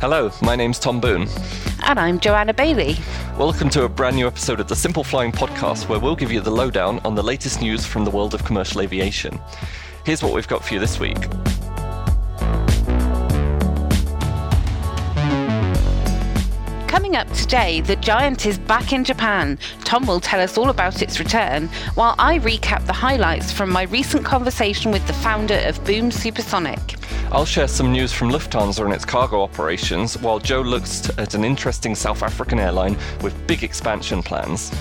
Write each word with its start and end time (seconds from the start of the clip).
Hello, 0.00 0.30
my 0.42 0.54
name's 0.54 0.78
Tom 0.78 1.00
Boon. 1.00 1.26
And 1.82 1.98
I'm 1.98 2.20
Joanna 2.20 2.54
Bailey. 2.54 2.94
Welcome 3.36 3.68
to 3.70 3.82
a 3.82 3.88
brand 3.88 4.14
new 4.14 4.28
episode 4.28 4.60
of 4.60 4.68
the 4.68 4.76
Simple 4.76 5.02
Flying 5.02 5.32
Podcast, 5.32 5.88
where 5.88 5.98
we'll 5.98 6.14
give 6.14 6.30
you 6.30 6.40
the 6.40 6.52
lowdown 6.52 7.00
on 7.04 7.16
the 7.16 7.22
latest 7.24 7.60
news 7.60 7.84
from 7.84 8.04
the 8.04 8.10
world 8.12 8.32
of 8.32 8.44
commercial 8.44 8.80
aviation. 8.80 9.40
Here's 10.04 10.22
what 10.22 10.32
we've 10.32 10.46
got 10.46 10.64
for 10.64 10.74
you 10.74 10.78
this 10.78 11.00
week. 11.00 11.20
Coming 16.86 17.16
up 17.16 17.28
today, 17.32 17.80
the 17.80 17.96
Giant 18.00 18.46
is 18.46 18.56
back 18.56 18.92
in 18.92 19.02
Japan. 19.02 19.58
Tom 19.80 20.06
will 20.06 20.20
tell 20.20 20.38
us 20.38 20.56
all 20.56 20.70
about 20.70 21.02
its 21.02 21.18
return, 21.18 21.66
while 21.96 22.14
I 22.20 22.38
recap 22.38 22.86
the 22.86 22.92
highlights 22.92 23.50
from 23.50 23.68
my 23.68 23.82
recent 23.82 24.24
conversation 24.24 24.92
with 24.92 25.04
the 25.08 25.12
founder 25.12 25.60
of 25.66 25.84
Boom 25.84 26.12
Supersonic. 26.12 26.97
I'll 27.30 27.44
share 27.44 27.68
some 27.68 27.92
news 27.92 28.10
from 28.10 28.30
Lufthansa 28.30 28.82
and 28.84 28.94
its 28.94 29.04
cargo 29.04 29.42
operations, 29.42 30.16
while 30.16 30.38
Joe 30.38 30.62
looks 30.62 31.10
at 31.18 31.34
an 31.34 31.44
interesting 31.44 31.94
South 31.94 32.22
African 32.22 32.58
airline 32.58 32.96
with 33.20 33.46
big 33.46 33.62
expansion 33.62 34.22
plans. 34.22 34.72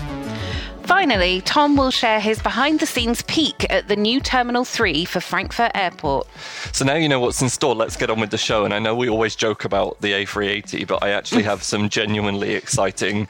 Finally, 0.84 1.42
Tom 1.42 1.76
will 1.76 1.92
share 1.92 2.22
his 2.22 2.42
behind 2.42 2.80
the 2.80 2.86
scenes 2.86 3.22
peek 3.24 3.70
at 3.70 3.90
the 3.90 3.96
new 3.98 4.22
Terminal 4.22 4.64
3 4.64 5.04
for 5.04 5.20
Frankfurt 5.20 5.74
Airport. 5.76 6.26
So 6.72 6.86
now 6.86 6.96
you 6.96 7.10
know 7.10 7.20
what's 7.20 7.42
in 7.42 7.50
store, 7.50 7.76
let's 7.76 7.98
get 7.98 8.10
on 8.10 8.22
with 8.22 8.30
the 8.30 8.38
show. 8.38 8.64
And 8.64 8.74
I 8.74 8.80
know 8.80 8.96
we 8.96 9.10
always 9.10 9.36
joke 9.36 9.66
about 9.66 10.00
the 10.00 10.14
A380, 10.14 10.88
but 10.88 11.04
I 11.04 11.10
actually 11.10 11.44
have 11.52 11.62
some 11.62 11.90
genuinely 11.90 12.54
exciting 12.54 13.28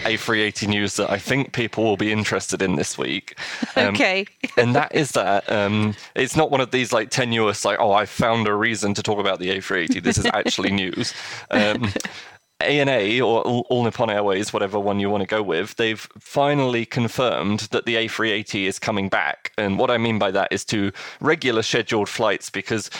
A380 0.00 0.68
news 0.68 0.96
that 0.96 1.10
I 1.10 1.18
think 1.18 1.52
people 1.52 1.84
will 1.84 1.96
be 1.96 2.12
interested 2.12 2.62
in 2.62 2.76
this 2.76 2.96
week. 2.98 3.38
Um, 3.76 3.88
okay. 3.88 4.26
and 4.56 4.74
that 4.74 4.94
is 4.94 5.12
that 5.12 5.50
um, 5.50 5.94
it's 6.14 6.36
not 6.36 6.50
one 6.50 6.60
of 6.60 6.70
these 6.70 6.92
like 6.92 7.10
tenuous, 7.10 7.64
like, 7.64 7.78
oh, 7.80 7.92
I 7.92 8.06
found 8.06 8.48
a 8.48 8.54
reason 8.54 8.94
to 8.94 9.02
talk 9.02 9.18
about 9.18 9.38
the 9.38 9.50
A380. 9.50 10.02
This 10.02 10.18
is 10.18 10.26
actually 10.26 10.70
news. 10.82 11.14
Um, 11.50 11.92
ANA 12.62 13.20
or 13.24 13.42
All 13.42 13.84
Nippon 13.84 14.10
Airways, 14.10 14.52
whatever 14.52 14.78
one 14.78 15.00
you 15.00 15.10
want 15.10 15.22
to 15.22 15.26
go 15.26 15.42
with, 15.42 15.76
they've 15.76 16.06
finally 16.18 16.84
confirmed 16.84 17.60
that 17.72 17.86
the 17.86 17.96
A380 17.96 18.66
is 18.66 18.78
coming 18.78 19.08
back. 19.08 19.52
And 19.58 19.78
what 19.78 19.90
I 19.90 19.98
mean 19.98 20.18
by 20.18 20.30
that 20.30 20.52
is 20.52 20.64
to 20.66 20.92
regular 21.20 21.62
scheduled 21.62 22.08
flights 22.08 22.50
because 22.50 22.90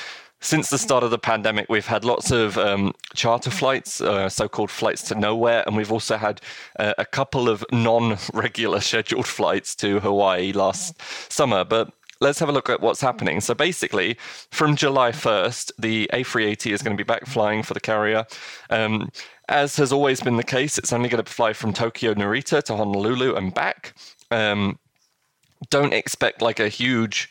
since 0.42 0.70
the 0.70 0.78
start 0.78 1.04
of 1.04 1.10
the 1.10 1.18
pandemic, 1.18 1.66
we've 1.68 1.86
had 1.86 2.04
lots 2.04 2.32
of 2.32 2.58
um, 2.58 2.92
charter 3.14 3.50
flights, 3.50 4.00
uh, 4.00 4.28
so 4.28 4.48
called 4.48 4.70
flights 4.70 5.02
to 5.04 5.14
nowhere, 5.14 5.62
and 5.66 5.76
we've 5.76 5.92
also 5.92 6.16
had 6.16 6.40
uh, 6.80 6.94
a 6.98 7.04
couple 7.06 7.48
of 7.48 7.64
non 7.70 8.18
regular 8.34 8.80
scheduled 8.90 9.26
flights 9.26 9.74
to 9.76 10.00
Hawaii 10.00 10.52
last 10.52 11.00
summer. 11.32 11.64
But 11.64 11.92
let's 12.20 12.40
have 12.40 12.48
a 12.48 12.52
look 12.52 12.68
at 12.68 12.80
what's 12.80 13.00
happening. 13.00 13.40
So 13.40 13.54
basically, 13.54 14.16
from 14.50 14.74
July 14.74 15.12
1st, 15.12 15.72
the 15.78 16.10
A380 16.12 16.72
is 16.72 16.82
going 16.82 16.96
to 16.96 17.02
be 17.02 17.06
back 17.06 17.26
flying 17.26 17.62
for 17.62 17.74
the 17.74 17.80
carrier. 17.80 18.26
Um, 18.68 19.10
as 19.48 19.76
has 19.76 19.92
always 19.92 20.20
been 20.20 20.36
the 20.36 20.44
case, 20.44 20.76
it's 20.76 20.92
only 20.92 21.08
going 21.08 21.22
to 21.22 21.32
fly 21.32 21.52
from 21.52 21.72
Tokyo 21.72 22.14
Narita 22.14 22.62
to 22.64 22.76
Honolulu 22.76 23.34
and 23.36 23.54
back. 23.54 23.94
Um, 24.32 24.80
don't 25.70 25.92
expect 25.92 26.42
like 26.42 26.58
a 26.58 26.68
huge 26.68 27.30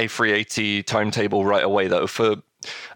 A380 0.00 0.84
timetable 0.86 1.44
right 1.44 1.64
away, 1.64 1.88
though. 1.88 2.06
For 2.06 2.36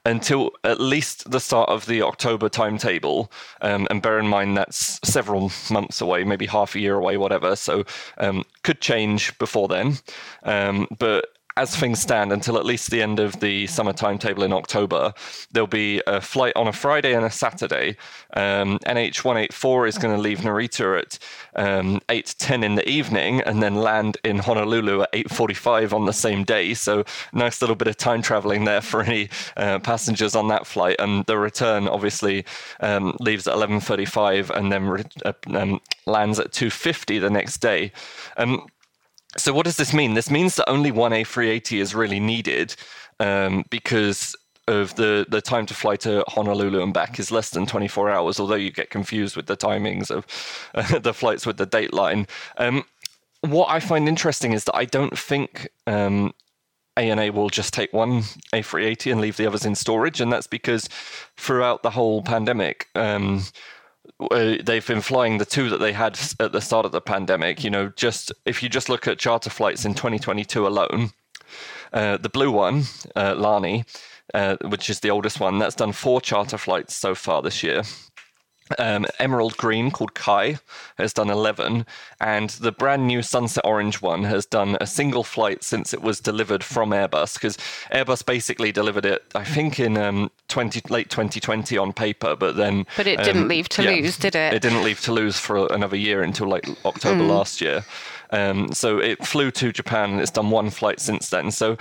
until 0.04 0.50
at 0.62 0.80
least 0.80 1.30
the 1.30 1.40
start 1.40 1.68
of 1.68 1.86
the 1.86 2.02
October 2.02 2.48
timetable. 2.48 3.32
Um, 3.62 3.86
and 3.90 4.02
bear 4.02 4.18
in 4.18 4.28
mind 4.28 4.56
that's 4.56 5.00
several 5.02 5.50
months 5.70 6.00
away, 6.00 6.24
maybe 6.24 6.46
half 6.46 6.74
a 6.74 6.80
year 6.80 6.96
away, 6.96 7.16
whatever. 7.16 7.56
So 7.56 7.84
um, 8.18 8.44
could 8.62 8.80
change 8.80 9.36
before 9.38 9.68
then. 9.68 9.98
Um, 10.42 10.86
but 10.98 11.28
as 11.56 11.74
things 11.76 12.00
stand, 12.00 12.32
until 12.32 12.58
at 12.58 12.66
least 12.66 12.90
the 12.90 13.00
end 13.00 13.20
of 13.20 13.38
the 13.38 13.66
summer 13.68 13.92
timetable 13.92 14.42
in 14.42 14.52
October, 14.52 15.14
there'll 15.52 15.66
be 15.68 16.02
a 16.06 16.20
flight 16.20 16.52
on 16.56 16.66
a 16.66 16.72
Friday 16.72 17.14
and 17.14 17.24
a 17.24 17.30
Saturday. 17.30 17.96
Um, 18.34 18.78
NH184 18.80 19.88
is 19.88 19.98
going 19.98 20.14
to 20.14 20.20
leave 20.20 20.38
Narita 20.38 20.98
at 20.98 21.18
um, 21.54 22.00
8:10 22.08 22.64
in 22.64 22.74
the 22.74 22.88
evening 22.88 23.40
and 23.42 23.62
then 23.62 23.76
land 23.76 24.18
in 24.24 24.38
Honolulu 24.38 25.02
at 25.02 25.12
8:45 25.12 25.92
on 25.92 26.06
the 26.06 26.12
same 26.12 26.42
day. 26.42 26.74
So 26.74 27.04
nice 27.32 27.60
little 27.60 27.76
bit 27.76 27.86
of 27.88 27.96
time 27.96 28.22
traveling 28.22 28.64
there 28.64 28.80
for 28.80 29.02
any 29.02 29.28
uh, 29.56 29.78
passengers 29.78 30.34
on 30.34 30.48
that 30.48 30.66
flight. 30.66 30.96
And 30.98 31.24
the 31.26 31.38
return 31.38 31.86
obviously 31.86 32.44
um, 32.80 33.16
leaves 33.20 33.46
at 33.46 33.54
11:35 33.54 34.50
and 34.50 34.72
then 34.72 34.86
re- 34.86 35.04
uh, 35.24 35.32
um, 35.54 35.80
lands 36.06 36.40
at 36.40 36.50
2:50 36.50 37.20
the 37.20 37.30
next 37.30 37.58
day. 37.58 37.92
Um, 38.36 38.66
so 39.36 39.52
what 39.52 39.64
does 39.64 39.76
this 39.76 39.92
mean? 39.92 40.14
This 40.14 40.30
means 40.30 40.56
that 40.56 40.68
only 40.68 40.90
one 40.90 41.12
A380 41.12 41.80
is 41.80 41.94
really 41.94 42.20
needed 42.20 42.74
um, 43.20 43.64
because 43.70 44.36
of 44.66 44.94
the, 44.94 45.26
the 45.28 45.42
time 45.42 45.66
to 45.66 45.74
fly 45.74 45.96
to 45.96 46.24
Honolulu 46.28 46.82
and 46.82 46.94
back 46.94 47.18
is 47.18 47.30
less 47.30 47.50
than 47.50 47.66
24 47.66 48.10
hours, 48.10 48.40
although 48.40 48.54
you 48.54 48.70
get 48.70 48.90
confused 48.90 49.36
with 49.36 49.46
the 49.46 49.56
timings 49.56 50.10
of 50.10 50.26
uh, 50.74 50.98
the 50.98 51.12
flights 51.12 51.46
with 51.46 51.56
the 51.56 51.66
dateline. 51.66 52.28
Um, 52.56 52.84
what 53.42 53.68
I 53.68 53.80
find 53.80 54.08
interesting 54.08 54.52
is 54.52 54.64
that 54.64 54.76
I 54.76 54.86
don't 54.86 55.18
think 55.18 55.68
um, 55.86 56.32
ANA 56.96 57.32
will 57.32 57.50
just 57.50 57.74
take 57.74 57.92
one 57.92 58.22
A380 58.52 59.12
and 59.12 59.20
leave 59.20 59.36
the 59.36 59.46
others 59.46 59.66
in 59.66 59.74
storage, 59.74 60.20
and 60.20 60.32
that's 60.32 60.46
because 60.46 60.88
throughout 61.36 61.82
the 61.82 61.90
whole 61.90 62.22
pandemic, 62.22 62.88
um, 62.94 63.42
uh, 64.30 64.56
they've 64.62 64.86
been 64.86 65.00
flying 65.00 65.38
the 65.38 65.44
two 65.44 65.68
that 65.70 65.78
they 65.78 65.92
had 65.92 66.18
at 66.40 66.52
the 66.52 66.60
start 66.60 66.86
of 66.86 66.92
the 66.92 67.00
pandemic. 67.00 67.64
You 67.64 67.70
know, 67.70 67.88
just 67.96 68.32
if 68.44 68.62
you 68.62 68.68
just 68.68 68.88
look 68.88 69.06
at 69.06 69.18
charter 69.18 69.50
flights 69.50 69.84
in 69.84 69.94
2022 69.94 70.66
alone, 70.66 71.10
uh, 71.92 72.16
the 72.16 72.28
blue 72.28 72.50
one, 72.50 72.84
uh, 73.16 73.34
Lani, 73.36 73.84
uh, 74.32 74.56
which 74.64 74.90
is 74.90 75.00
the 75.00 75.10
oldest 75.10 75.40
one, 75.40 75.58
that's 75.58 75.76
done 75.76 75.92
four 75.92 76.20
charter 76.20 76.58
flights 76.58 76.94
so 76.94 77.14
far 77.14 77.42
this 77.42 77.62
year. 77.62 77.82
Um, 78.78 79.06
Emerald 79.18 79.56
Green 79.56 79.90
called 79.90 80.14
Kai 80.14 80.58
has 80.96 81.12
done 81.12 81.28
11, 81.28 81.84
and 82.20 82.50
the 82.50 82.72
brand 82.72 83.06
new 83.06 83.20
Sunset 83.20 83.64
Orange 83.64 84.00
one 84.00 84.24
has 84.24 84.46
done 84.46 84.78
a 84.80 84.86
single 84.86 85.22
flight 85.22 85.62
since 85.62 85.92
it 85.92 86.00
was 86.00 86.18
delivered 86.18 86.64
from 86.64 86.90
Airbus 86.90 87.34
because 87.34 87.58
Airbus 87.92 88.24
basically 88.24 88.72
delivered 88.72 89.04
it, 89.04 89.24
I 89.34 89.44
think, 89.44 89.78
in 89.78 89.98
um, 89.98 90.30
20, 90.48 90.80
late 90.88 91.10
2020 91.10 91.76
on 91.76 91.92
paper, 91.92 92.36
but 92.36 92.56
then. 92.56 92.86
But 92.96 93.06
it 93.06 93.18
um, 93.18 93.24
didn't 93.24 93.48
leave 93.48 93.68
Toulouse, 93.68 94.16
yeah, 94.18 94.22
did 94.22 94.34
it? 94.34 94.54
It 94.54 94.62
didn't 94.62 94.82
leave 94.82 95.00
Toulouse 95.00 95.38
for 95.38 95.66
another 95.72 95.96
year 95.96 96.22
until 96.22 96.48
like 96.48 96.66
October 96.86 97.22
mm. 97.22 97.28
last 97.28 97.60
year. 97.60 97.84
Um, 98.30 98.72
so 98.72 98.98
it 98.98 99.24
flew 99.26 99.50
to 99.52 99.72
Japan 99.72 100.12
and 100.12 100.20
it's 100.20 100.30
done 100.30 100.50
one 100.50 100.70
flight 100.70 101.00
since 101.00 101.28
then. 101.28 101.50
So 101.50 101.76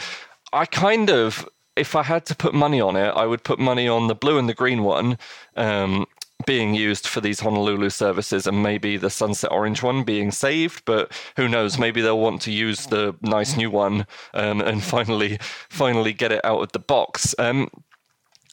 I 0.51 0.65
kind 0.65 1.09
of 1.09 1.47
if 1.75 1.95
I 1.95 2.03
had 2.03 2.25
to 2.27 2.35
put 2.35 2.53
money 2.53 2.79
on 2.79 2.95
it, 2.95 3.09
I 3.09 3.25
would 3.25 3.43
put 3.43 3.57
money 3.57 3.87
on 3.87 4.07
the 4.07 4.15
blue 4.15 4.37
and 4.37 4.47
the 4.47 4.53
green 4.53 4.83
one. 4.83 5.17
Um, 5.55 6.05
being 6.45 6.73
used 6.73 7.07
for 7.07 7.21
these 7.21 7.39
Honolulu 7.39 7.89
services 7.89 8.47
and 8.47 8.63
maybe 8.63 8.97
the 8.97 9.09
Sunset 9.09 9.51
Orange 9.51 9.83
one 9.83 10.03
being 10.03 10.31
saved, 10.31 10.83
but 10.85 11.11
who 11.35 11.47
knows? 11.47 11.77
Maybe 11.77 12.01
they'll 12.01 12.19
want 12.19 12.41
to 12.43 12.51
use 12.51 12.87
the 12.87 13.15
nice 13.21 13.55
new 13.57 13.69
one 13.69 14.05
um, 14.33 14.61
and 14.61 14.83
finally 14.93 15.39
finally 15.69 16.13
get 16.13 16.31
it 16.31 16.43
out 16.43 16.61
of 16.61 16.71
the 16.71 16.79
box. 16.79 17.35
Um, 17.39 17.69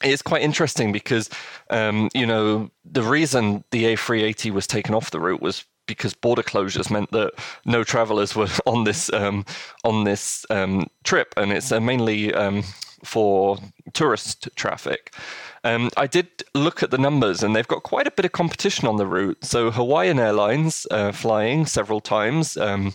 it's 0.02 0.22
quite 0.22 0.42
interesting 0.42 0.92
because 0.92 1.28
um, 1.68 2.08
you 2.14 2.26
know 2.26 2.70
the 2.84 3.02
reason 3.02 3.64
the 3.70 3.84
A380 3.84 4.50
was 4.50 4.66
taken 4.66 4.94
off 4.94 5.10
the 5.10 5.20
route 5.20 5.42
was 5.42 5.64
because 5.86 6.14
border 6.14 6.42
closures 6.42 6.88
meant 6.90 7.10
that 7.10 7.32
no 7.64 7.82
travelers 7.82 8.36
were 8.36 8.48
on 8.66 8.84
this 8.84 9.12
um, 9.12 9.44
on 9.84 10.04
this 10.04 10.46
um, 10.50 10.86
trip, 11.04 11.34
and 11.36 11.52
it's 11.52 11.72
uh, 11.72 11.80
mainly 11.80 12.32
um, 12.32 12.62
for 13.04 13.58
tourist 13.92 14.48
traffic. 14.56 15.14
Um, 15.62 15.90
I 15.96 16.06
did 16.06 16.28
look 16.54 16.82
at 16.82 16.90
the 16.90 16.98
numbers, 16.98 17.42
and 17.42 17.54
they've 17.54 17.68
got 17.68 17.82
quite 17.82 18.06
a 18.06 18.10
bit 18.10 18.24
of 18.24 18.32
competition 18.32 18.88
on 18.88 18.96
the 18.96 19.06
route. 19.06 19.44
So 19.44 19.70
Hawaiian 19.70 20.18
Airlines 20.18 20.86
uh, 20.90 21.12
flying 21.12 21.66
several 21.66 22.00
times. 22.00 22.56
Um, 22.56 22.94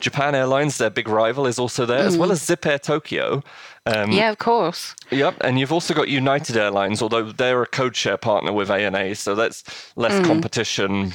Japan 0.00 0.34
Airlines, 0.34 0.76
their 0.76 0.90
big 0.90 1.08
rival, 1.08 1.46
is 1.46 1.58
also 1.58 1.86
there, 1.86 2.02
mm. 2.02 2.06
as 2.06 2.18
well 2.18 2.30
as 2.30 2.42
Zip 2.42 2.66
Air 2.66 2.78
Tokyo. 2.78 3.42
Um, 3.86 4.12
yeah, 4.12 4.30
of 4.30 4.38
course. 4.38 4.94
Yep, 5.10 5.36
and 5.40 5.58
you've 5.58 5.72
also 5.72 5.94
got 5.94 6.08
United 6.08 6.56
Airlines, 6.56 7.00
although 7.00 7.32
they're 7.32 7.62
a 7.62 7.66
code 7.66 7.96
share 7.96 8.18
partner 8.18 8.52
with 8.52 8.70
ANA, 8.70 9.14
so 9.14 9.34
that's 9.34 9.64
less 9.96 10.12
mm. 10.12 10.26
competition 10.26 11.12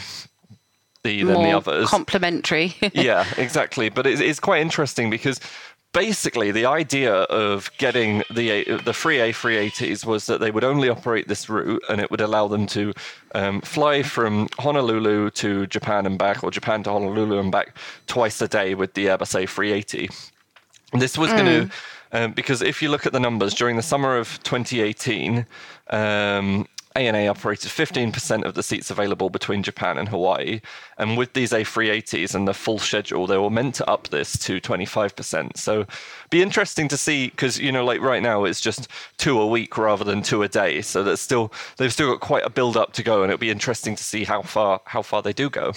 the, 1.04 1.24
than 1.24 1.36
More 1.36 1.44
the 1.44 1.52
others. 1.52 1.90
Complementary. 1.90 2.76
yeah, 2.94 3.26
exactly. 3.38 3.90
But 3.90 4.06
it's, 4.06 4.22
it's 4.22 4.40
quite 4.40 4.62
interesting 4.62 5.10
because 5.10 5.40
basically 5.94 6.52
the 6.52 6.66
idea 6.66 7.14
of 7.14 7.72
getting 7.78 8.24
the 8.34 8.80
the 8.86 8.94
free 8.94 9.18
A380s 9.18 10.06
was 10.06 10.26
that 10.28 10.40
they 10.40 10.52
would 10.52 10.64
only 10.64 10.90
operate 10.90 11.28
this 11.28 11.50
route 11.50 11.82
and 11.90 12.00
it 12.00 12.12
would 12.12 12.22
allow 12.22 12.48
them 12.48 12.68
to 12.68 12.94
um, 13.36 13.62
fly 13.62 14.04
from 14.04 14.48
Honolulu 14.60 15.32
to 15.32 15.68
Japan 15.68 16.06
and 16.06 16.18
back 16.18 16.44
or 16.44 16.52
Japan 16.52 16.84
to 16.84 16.92
Honolulu 16.92 17.40
and 17.40 17.52
back 17.52 17.76
twice 18.08 18.42
a 18.42 18.48
day 18.48 18.76
with 18.76 18.94
the 18.94 19.08
Airbus 19.08 19.36
A380. 19.40 20.32
This 20.94 21.18
was 21.18 21.32
mm. 21.32 21.38
going 21.38 21.70
to 21.70 21.76
um, 22.12 22.32
because 22.34 22.62
if 22.62 22.82
you 22.82 22.90
look 22.90 23.06
at 23.06 23.14
the 23.14 23.20
numbers 23.20 23.54
during 23.54 23.76
the 23.76 23.84
summer 23.84 24.18
of 24.18 24.42
2018, 24.44 25.46
um, 25.92 26.68
ANA 26.96 27.28
operated 27.28 27.72
15% 27.72 28.44
of 28.44 28.56
the 28.56 28.64
seats 28.64 28.90
available 28.90 29.30
between 29.30 29.62
Japan 29.62 29.98
and 29.98 30.10
Hawaii. 30.10 30.62
And 30.98 31.18
with 31.18 31.34
these 31.34 31.52
A380s 31.52 32.34
and 32.34 32.48
the 32.48 32.54
full 32.54 32.80
schedule, 32.80 33.28
they 33.28 33.38
were 33.38 33.50
meant 33.50 33.76
to 33.76 33.90
up 33.90 34.10
this 34.10 34.38
to 34.40 34.60
25%. 34.60 35.56
So 35.56 35.86
be 36.30 36.42
interesting 36.42 36.88
to 36.88 36.98
see 36.98 37.28
because, 37.28 37.60
you 37.60 37.72
know, 37.72 37.86
like 37.86 38.02
right 38.02 38.24
now 38.24 38.44
it's 38.44 38.62
just 38.62 38.88
two 39.18 39.40
a 39.40 39.48
week 39.48 39.78
rather 39.78 40.04
than 40.04 40.24
two 40.24 40.42
a 40.42 40.48
day. 40.48 40.82
So 40.82 41.04
that's 41.04 41.22
still, 41.22 41.52
they've 41.78 41.94
still 41.94 42.12
got 42.12 42.22
quite 42.22 42.46
a 42.46 42.50
build 42.50 42.76
up 42.76 42.94
to 42.94 43.04
go. 43.04 43.22
And 43.22 43.32
it'll 43.32 43.40
be 43.40 43.52
interesting 43.52 43.96
to 43.96 44.04
see 44.04 44.24
how 44.24 44.42
far, 44.42 44.82
how 44.86 45.02
far 45.02 45.22
they 45.22 45.34
do 45.34 45.50
go. 45.50 45.74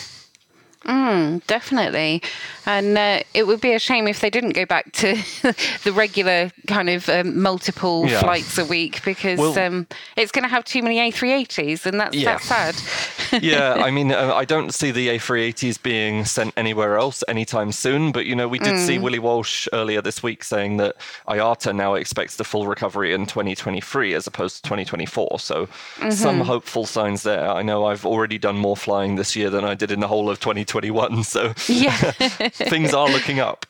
Mm, 0.85 1.47
definitely. 1.47 2.23
And 2.67 2.99
uh, 2.99 3.21
it 3.35 3.47
would 3.47 3.61
be 3.61 3.73
a 3.73 3.79
shame 3.79 4.09
if 4.09 4.21
they 4.21 4.31
didn't 4.31 4.51
go 4.51 4.67
back 4.67 4.93
to 4.93 5.15
the 5.85 5.93
regular 5.93 6.51
kind 6.67 6.91
of 6.91 7.09
um, 7.09 7.41
multiple 7.41 8.07
yeah. 8.09 8.21
flights 8.21 8.59
a 8.59 8.65
week 8.65 9.05
because 9.05 9.39
well, 9.39 9.57
um, 9.59 9.87
it's 10.17 10.33
going 10.33 10.43
to 10.43 10.49
have 10.49 10.65
too 10.65 10.83
many 10.83 10.99
A380s 10.99 11.87
and 11.87 12.01
that's, 12.01 12.17
yeah. 12.17 12.37
that's 12.37 12.45
sad. 12.45 13.43
yeah, 13.43 13.75
I 13.75 13.91
mean, 13.91 14.13
uh, 14.13 14.33
I 14.35 14.45
don't 14.45 14.75
see 14.75 14.91
the 14.91 15.09
A380s 15.09 15.83
being 15.83 16.25
sent 16.25 16.53
anywhere 16.57 16.99
else 16.99 17.23
anytime 17.29 17.73
soon, 17.73 18.13
but 18.13 18.27
you 18.27 18.35
know, 18.35 18.49
we 18.49 18.59
did 18.59 18.75
mm. 18.75 18.87
see 18.87 18.99
Willie 18.99 19.19
Walsh 19.19 19.69
earlier 19.73 20.03
this 20.03 20.23
week 20.23 20.45
saying 20.45 20.79
that 20.79 20.97
IATA 21.29 21.75
now 21.75 21.95
expects 21.95 22.37
the 22.37 22.45
full 22.45 22.67
recovery 22.67 23.13
in 23.13 23.27
2023 23.27 24.15
as 24.15 24.27
opposed 24.27 24.57
to 24.57 24.63
2024. 24.63 25.39
So 25.39 25.67
mm-hmm. 25.67 26.11
some 26.11 26.41
hopeful 26.41 26.87
signs 26.87 27.23
there. 27.23 27.49
I 27.49 27.63
know 27.63 27.87
I've 27.87 28.05
already 28.05 28.39
done 28.39 28.57
more 28.57 28.77
flying 28.77 29.17
this 29.17 29.37
year 29.37 29.49
than 29.49 29.65
I 29.65 29.75
did 29.75 29.91
in 29.91 30.01
the 30.01 30.09
whole 30.09 30.29
of 30.29 30.41
2020. 30.41 30.72
2021. 30.73 31.25
So 31.25 31.53
yeah. 31.69 31.93
things 32.51 32.95
are 32.95 33.09
looking 33.09 33.41
up. 33.41 33.67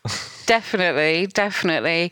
Definitely, 0.47 1.29
definitely. 1.29 2.11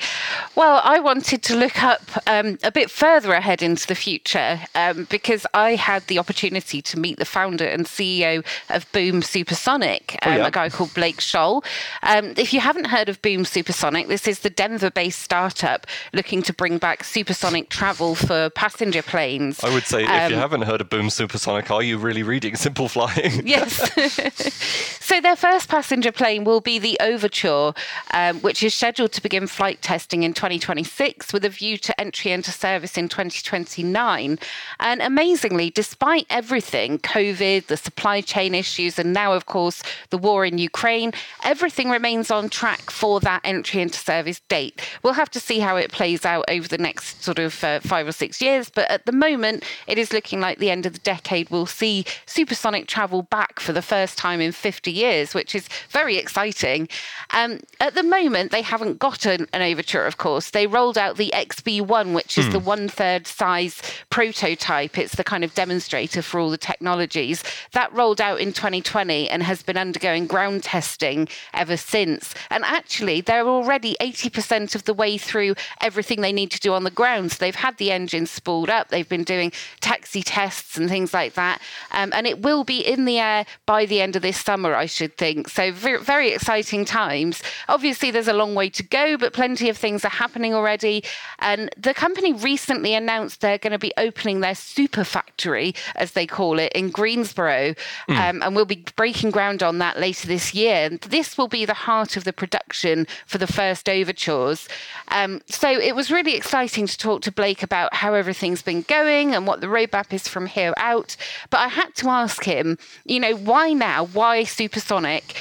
Well, 0.55 0.81
I 0.85 1.01
wanted 1.01 1.43
to 1.45 1.57
look 1.57 1.83
up 1.83 2.03
um, 2.27 2.59
a 2.63 2.71
bit 2.71 2.91
further 2.91 3.33
ahead 3.33 3.63
into 3.63 3.87
the 3.87 3.95
future 3.95 4.61
um, 4.75 5.07
because 5.11 5.47
I 5.53 5.75
had 5.75 6.07
the 6.07 6.19
opportunity 6.19 6.81
to 6.83 6.99
meet 6.99 7.19
the 7.19 7.25
founder 7.25 7.65
and 7.65 7.87
CEO 7.87 8.45
of 8.69 8.91
Boom 8.93 9.23
Supersonic, 9.23 10.19
oh, 10.23 10.31
um, 10.31 10.35
oh, 10.35 10.39
yeah. 10.39 10.47
a 10.47 10.51
guy 10.51 10.69
called 10.69 10.95
Blake 10.95 11.19
Scholl. 11.19 11.65
Um, 12.03 12.35
if 12.37 12.53
you 12.53 12.61
haven't 12.61 12.87
heard 12.87 13.09
of 13.09 13.21
Boom 13.21 13.45
Supersonic, 13.45 14.09
this 14.09 14.29
is 14.29 14.41
the 14.41 14.51
Denver 14.51 14.91
based 14.91 15.21
startup 15.21 15.87
looking 16.13 16.43
to 16.43 16.53
bring 16.53 16.79
back 16.79 17.05
supersonic 17.05 17.69
travel 17.69 18.15
for 18.15 18.51
passenger 18.51 19.03
planes. 19.03 19.63
I 19.65 19.73
would 19.73 19.85
say, 19.85 20.05
if 20.05 20.31
you 20.31 20.37
um, 20.37 20.41
haven't 20.41 20.63
heard 20.63 20.81
of 20.81 20.89
Boom 20.89 21.11
Supersonic, 21.11 21.71
are 21.71 21.83
you 21.83 21.99
really 21.99 22.23
reading 22.23 22.55
Simple 22.57 22.89
Flying? 22.89 23.47
yes. 23.47 23.91
so, 25.01 25.21
their 25.21 25.37
first 25.37 25.69
passenger 25.69 26.13
plane 26.13 26.45
will 26.45 26.61
be 26.61 26.79
the 26.79 26.99
Overture 27.01 27.75
um, 28.13 28.41
which 28.41 28.63
is 28.63 28.75
scheduled 28.75 29.13
to 29.13 29.23
begin 29.23 29.47
flight 29.47 29.83
testing 29.83 30.23
in 30.23 30.35
2026 30.35 31.33
with 31.33 31.45
a 31.45 31.49
view 31.49 31.77
to 31.79 32.01
entry 32.01 32.33
into 32.33 32.51
service 32.51 32.97
in 32.97 33.09
2029. 33.09 34.39
And 34.79 35.03
amazingly, 35.03 35.71
despite 35.71 36.27
everything 36.31 36.99
COVID, 36.99 37.67
the 37.67 37.77
supply 37.77 38.21
chain 38.21 38.55
issues, 38.55 38.99
and 38.99 39.13
now, 39.13 39.33
of 39.33 39.47
course, 39.47 39.83
the 40.11 40.19
war 40.19 40.45
in 40.45 40.59
Ukraine 40.59 41.13
everything 41.45 41.91
remains 41.91 42.31
on 42.31 42.49
track 42.49 42.91
for 42.91 43.21
that 43.21 43.41
entry 43.45 43.81
into 43.81 43.99
service 43.99 44.41
date. 44.49 44.81
We'll 45.03 45.15
have 45.15 45.31
to 45.31 45.41
see 45.41 45.59
how 45.61 45.77
it 45.77 45.93
plays 45.93 46.25
out 46.25 46.45
over 46.49 46.69
the 46.69 46.79
next 46.79 47.23
sort 47.23 47.39
of 47.39 47.63
uh, 47.65 47.81
five 47.81 48.07
or 48.07 48.13
six 48.13 48.41
years, 48.41 48.71
but 48.71 48.91
at 48.91 49.07
the 49.07 49.13
moment, 49.13 49.65
it 49.87 49.99
is 49.99 50.13
looking 50.13 50.41
like 50.41 50.59
the 50.59 50.71
end 50.71 50.87
of 50.87 50.93
the 50.93 50.99
decade 51.01 51.51
we'll 51.51 51.67
see 51.67 52.05
supersonic 52.27 52.87
travel 52.87 53.23
back 53.23 53.61
for 53.61 53.73
the 53.73 53.83
first 53.83 54.17
time 54.17 54.41
in 54.41 54.53
50 54.53 54.70
years, 54.91 55.35
which 55.35 55.55
is 55.55 55.69
very 55.89 56.17
exciting. 56.17 56.89
Um, 57.31 57.61
at 57.81 57.95
the 57.95 58.03
moment, 58.03 58.51
they 58.51 58.63
haven't 58.63 58.99
got 58.99 59.27
an, 59.27 59.47
an 59.53 59.63
Overture, 59.63 60.07
of 60.07 60.17
course. 60.17 60.51
They 60.51 60.67
rolled 60.67 60.99
out 60.99 61.17
the 61.17 61.31
XB1, 61.35 62.15
which 62.15 62.39
is 62.39 62.47
mm. 62.47 62.53
the 62.53 62.59
one 62.59 62.89
third 62.89 63.27
size 63.27 63.81
prototype. 64.11 64.99
It's 64.99 65.15
the 65.15 65.25
kind 65.25 65.45
of 65.45 65.55
demonstrator 65.55 66.23
for 66.23 66.41
all 66.41 66.51
the 66.51 66.59
technologies. 66.59 67.43
That 67.73 67.93
rolled 67.93 68.21
out 68.21 68.41
in 68.41 68.53
2020 68.53 69.29
and 69.31 69.43
has 69.43 69.63
been 69.63 69.77
undergoing 69.77 70.27
ground 70.27 70.63
testing 70.63 71.29
ever 71.55 71.77
since. 71.77 72.35
And 72.51 72.65
actually, 72.65 73.21
they're 73.21 73.49
already 73.49 73.97
80% 74.01 74.75
of 74.75 74.85
the 74.85 74.95
way 74.95 75.19
through 75.19 75.55
everything 75.81 76.21
they 76.21 76.33
need 76.33 76.51
to 76.51 76.61
do 76.61 76.75
on 76.75 76.85
the 76.85 76.91
ground. 76.91 77.33
So 77.33 77.39
they've 77.41 77.55
had 77.55 77.77
the 77.79 77.91
engine 77.91 78.27
spooled 78.27 78.71
up, 78.71 78.89
they've 78.89 79.09
been 79.09 79.25
doing 79.25 79.53
taxi 79.81 80.23
tests 80.23 80.77
and 80.77 80.89
things 80.89 81.15
like 81.15 81.35
that. 81.35 81.61
Um, 81.93 82.13
and 82.15 82.27
it 82.27 82.43
will 82.43 82.65
be 82.65 82.81
in 82.81 83.05
the 83.05 83.19
air 83.19 83.47
by 83.67 83.87
the 83.87 84.01
end 84.01 84.17
of 84.17 84.23
this 84.23 84.39
summer, 84.39 84.60
I 84.67 84.87
should 84.87 85.17
think. 85.17 85.49
So, 85.49 85.73
very, 85.73 85.99
very 85.99 86.33
exciting 86.33 86.85
times. 86.85 87.43
Obviously, 87.69 88.11
there's 88.11 88.29
a 88.29 88.33
long 88.33 88.55
way 88.55 88.71
to 88.71 88.83
go, 88.83 89.17
but 89.17 89.33
plenty 89.33 89.69
of 89.69 89.77
things 89.77 90.05
are 90.05 90.11
happening 90.11 90.55
already. 90.55 91.05
And 91.39 91.71
the 91.77 91.95
company 91.95 92.33
recently 92.33 92.95
announced 92.95 93.41
they're 93.41 93.59
going 93.59 93.73
to 93.73 93.79
be 93.79 93.93
opening 93.97 94.41
their 94.41 94.55
super 94.55 95.05
factory, 95.05 95.75
as 95.97 96.13
they 96.13 96.27
call 96.27 96.59
it, 96.59 96.73
in 96.73 96.91
Greensboro. 96.91 97.75
Mm. 98.09 98.31
Um, 98.31 98.43
and 98.43 98.57
we'll 98.57 98.65
be 98.65 98.85
breaking 98.97 99.31
ground 99.31 99.63
on 99.63 99.79
that 99.79 99.99
later 99.99 100.29
this 100.29 100.55
year. 100.55 100.87
And 100.87 101.01
this 101.01 101.37
will 101.37 101.49
be 101.49 101.65
the 101.65 101.75
heart 101.75 102.17
of 102.17 102.25
the 102.25 102.33
production 102.33 103.07
for 103.27 103.39
the 103.39 103.47
first 103.47 103.89
overtures. 103.89 104.69
Um, 105.09 105.41
so 105.47 105.69
it 105.71 105.95
was 105.95 106.11
really 106.11 106.35
exciting 106.35 106.87
to 106.87 106.99
talk 106.99 107.23
to 107.23 107.33
Blake 107.33 107.63
about 107.63 107.95
how 107.95 108.15
everything's 108.15 108.63
been 108.63 108.83
going 108.83 109.35
and 109.35 109.47
what 109.47 109.61
the 109.61 109.67
roadmap 109.67 110.13
is 110.13 110.29
from 110.29 110.47
here 110.47 110.75
out. 110.77 111.17
But 111.51 111.61
I 111.61 111.69
had 111.69 111.95
to 111.97 112.09
ask 112.09 112.45
him, 112.45 112.79
you 113.05 113.21
know, 113.21 113.37
why 113.37 113.73
now? 113.73 114.07
Why 114.07 114.40
supersonic? 114.45 115.37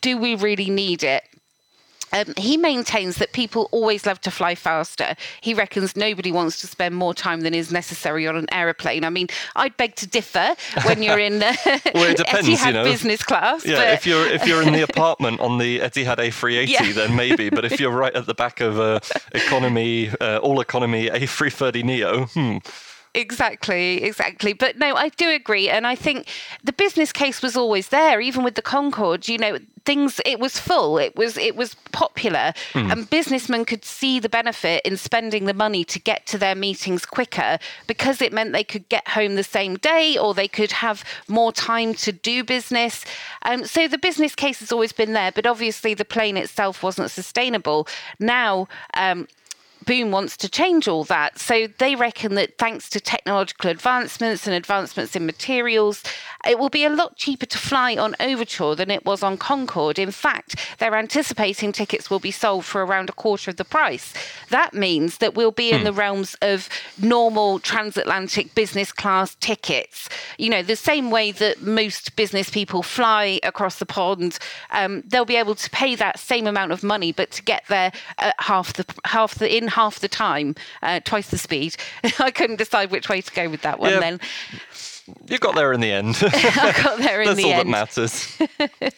Do 0.00 0.18
we 0.18 0.34
really 0.34 0.70
need 0.70 1.02
it? 1.02 1.24
Um, 2.12 2.32
he 2.36 2.56
maintains 2.56 3.16
that 3.16 3.32
people 3.32 3.68
always 3.70 4.06
love 4.06 4.20
to 4.22 4.30
fly 4.30 4.54
faster. 4.54 5.14
He 5.40 5.54
reckons 5.54 5.96
nobody 5.96 6.32
wants 6.32 6.60
to 6.62 6.66
spend 6.66 6.94
more 6.94 7.12
time 7.12 7.42
than 7.42 7.54
is 7.54 7.70
necessary 7.70 8.26
on 8.26 8.36
an 8.36 8.46
aeroplane. 8.52 9.04
I 9.04 9.10
mean, 9.10 9.28
I'd 9.56 9.76
beg 9.76 9.94
to 9.96 10.06
differ 10.06 10.54
when 10.84 11.02
you're 11.02 11.18
in 11.18 11.42
uh, 11.42 11.54
well, 11.94 12.04
it 12.04 12.16
depends, 12.16 12.48
Etihad 12.48 12.66
you 12.66 12.72
know. 12.72 12.84
business 12.84 13.22
class. 13.22 13.66
Yeah, 13.66 13.76
but... 13.76 13.88
if 13.94 14.06
you're 14.06 14.26
if 14.26 14.46
you're 14.46 14.62
in 14.62 14.72
the 14.72 14.82
apartment 14.88 15.40
on 15.40 15.58
the 15.58 15.80
Etihad 15.80 16.16
A380, 16.16 16.68
yeah. 16.68 16.92
then 16.92 17.14
maybe. 17.14 17.50
But 17.50 17.64
if 17.64 17.78
you're 17.78 17.92
right 17.92 18.14
at 18.14 18.26
the 18.26 18.34
back 18.34 18.60
of 18.60 18.78
a 18.78 19.00
economy, 19.32 20.10
uh, 20.20 20.38
all 20.38 20.60
economy 20.60 21.10
A330 21.10 21.84
Neo, 21.84 22.24
hmm 22.26 22.58
Exactly, 23.14 24.02
exactly. 24.02 24.52
But 24.52 24.78
no, 24.78 24.94
I 24.94 25.08
do 25.10 25.30
agree. 25.30 25.68
And 25.68 25.86
I 25.86 25.94
think 25.94 26.28
the 26.62 26.72
business 26.72 27.12
case 27.12 27.42
was 27.42 27.56
always 27.56 27.88
there, 27.88 28.20
even 28.20 28.44
with 28.44 28.54
the 28.54 28.62
Concorde. 28.62 29.28
You 29.28 29.38
know, 29.38 29.58
things 29.88 30.20
it 30.26 30.38
was 30.38 30.58
full 30.60 30.98
it 30.98 31.16
was 31.16 31.38
it 31.38 31.56
was 31.56 31.74
popular 31.92 32.52
mm. 32.74 32.92
and 32.92 33.08
businessmen 33.08 33.64
could 33.64 33.86
see 33.86 34.20
the 34.20 34.28
benefit 34.28 34.82
in 34.84 34.98
spending 34.98 35.46
the 35.46 35.54
money 35.54 35.82
to 35.82 35.98
get 35.98 36.26
to 36.26 36.36
their 36.36 36.54
meetings 36.54 37.06
quicker 37.06 37.58
because 37.86 38.20
it 38.20 38.30
meant 38.30 38.52
they 38.52 38.62
could 38.62 38.86
get 38.90 39.08
home 39.08 39.34
the 39.34 39.42
same 39.42 39.76
day 39.76 40.18
or 40.18 40.34
they 40.34 40.46
could 40.46 40.72
have 40.72 41.02
more 41.26 41.52
time 41.52 41.94
to 41.94 42.12
do 42.12 42.44
business 42.44 43.02
um, 43.46 43.64
so 43.64 43.88
the 43.88 43.96
business 43.96 44.34
case 44.34 44.60
has 44.60 44.70
always 44.70 44.92
been 44.92 45.14
there 45.14 45.32
but 45.32 45.46
obviously 45.46 45.94
the 45.94 46.04
plane 46.04 46.36
itself 46.36 46.82
wasn't 46.82 47.10
sustainable 47.10 47.88
now 48.20 48.68
um, 48.92 49.26
Boom 49.88 50.10
wants 50.10 50.36
to 50.36 50.50
change 50.50 50.86
all 50.86 51.04
that. 51.04 51.38
So 51.38 51.66
they 51.78 51.96
reckon 51.96 52.34
that 52.34 52.58
thanks 52.58 52.90
to 52.90 53.00
technological 53.00 53.70
advancements 53.70 54.46
and 54.46 54.54
advancements 54.54 55.16
in 55.16 55.24
materials, 55.24 56.02
it 56.48 56.58
will 56.58 56.70
be 56.70 56.84
a 56.84 56.90
lot 56.90 57.16
cheaper 57.16 57.46
to 57.46 57.58
fly 57.58 57.94
on 57.94 58.16
Overture 58.18 58.74
than 58.74 58.90
it 58.90 59.04
was 59.04 59.22
on 59.22 59.36
Concorde. 59.36 59.98
In 59.98 60.10
fact, 60.10 60.56
they're 60.78 60.96
anticipating 60.96 61.72
tickets 61.72 62.08
will 62.08 62.18
be 62.18 62.30
sold 62.30 62.64
for 62.64 62.84
around 62.84 63.10
a 63.10 63.12
quarter 63.12 63.50
of 63.50 63.56
the 63.56 63.64
price. 63.64 64.14
That 64.48 64.72
means 64.72 65.18
that 65.18 65.34
we'll 65.34 65.52
be 65.52 65.70
in 65.70 65.80
hmm. 65.80 65.84
the 65.84 65.92
realms 65.92 66.36
of 66.40 66.68
normal 67.00 67.58
transatlantic 67.58 68.54
business 68.54 68.92
class 68.92 69.34
tickets. 69.36 70.08
You 70.38 70.48
know, 70.48 70.62
the 70.62 70.76
same 70.76 71.10
way 71.10 71.32
that 71.32 71.60
most 71.60 72.16
business 72.16 72.48
people 72.48 72.82
fly 72.82 73.40
across 73.42 73.78
the 73.78 73.86
pond, 73.86 74.38
um, 74.70 75.02
they'll 75.06 75.26
be 75.26 75.36
able 75.36 75.54
to 75.54 75.70
pay 75.70 75.94
that 75.96 76.18
same 76.18 76.46
amount 76.46 76.72
of 76.72 76.82
money, 76.82 77.12
but 77.12 77.30
to 77.32 77.42
get 77.42 77.64
there 77.68 77.92
at 78.18 78.34
half 78.38 78.72
the 78.72 78.86
half 79.04 79.34
the 79.34 79.54
in 79.54 79.68
half 79.68 80.00
the 80.00 80.08
time, 80.08 80.54
uh, 80.82 81.00
twice 81.04 81.28
the 81.28 81.38
speed. 81.38 81.76
I 82.18 82.30
couldn't 82.30 82.56
decide 82.56 82.90
which 82.90 83.10
way 83.10 83.20
to 83.20 83.32
go 83.32 83.50
with 83.50 83.62
that 83.62 83.78
one 83.78 83.92
yeah. 83.92 84.00
then. 84.00 84.20
You 85.28 85.38
got 85.38 85.54
there 85.54 85.72
in 85.72 85.80
the 85.80 85.90
end. 85.92 86.16
I 86.22 86.74
got 86.82 86.98
there 86.98 87.20
in 87.22 87.28
That's 87.28 87.42
the 87.42 87.52
end. 87.52 87.72
That's 87.72 87.98
all 87.98 88.06
that 88.06 88.68
matters. 88.80 88.92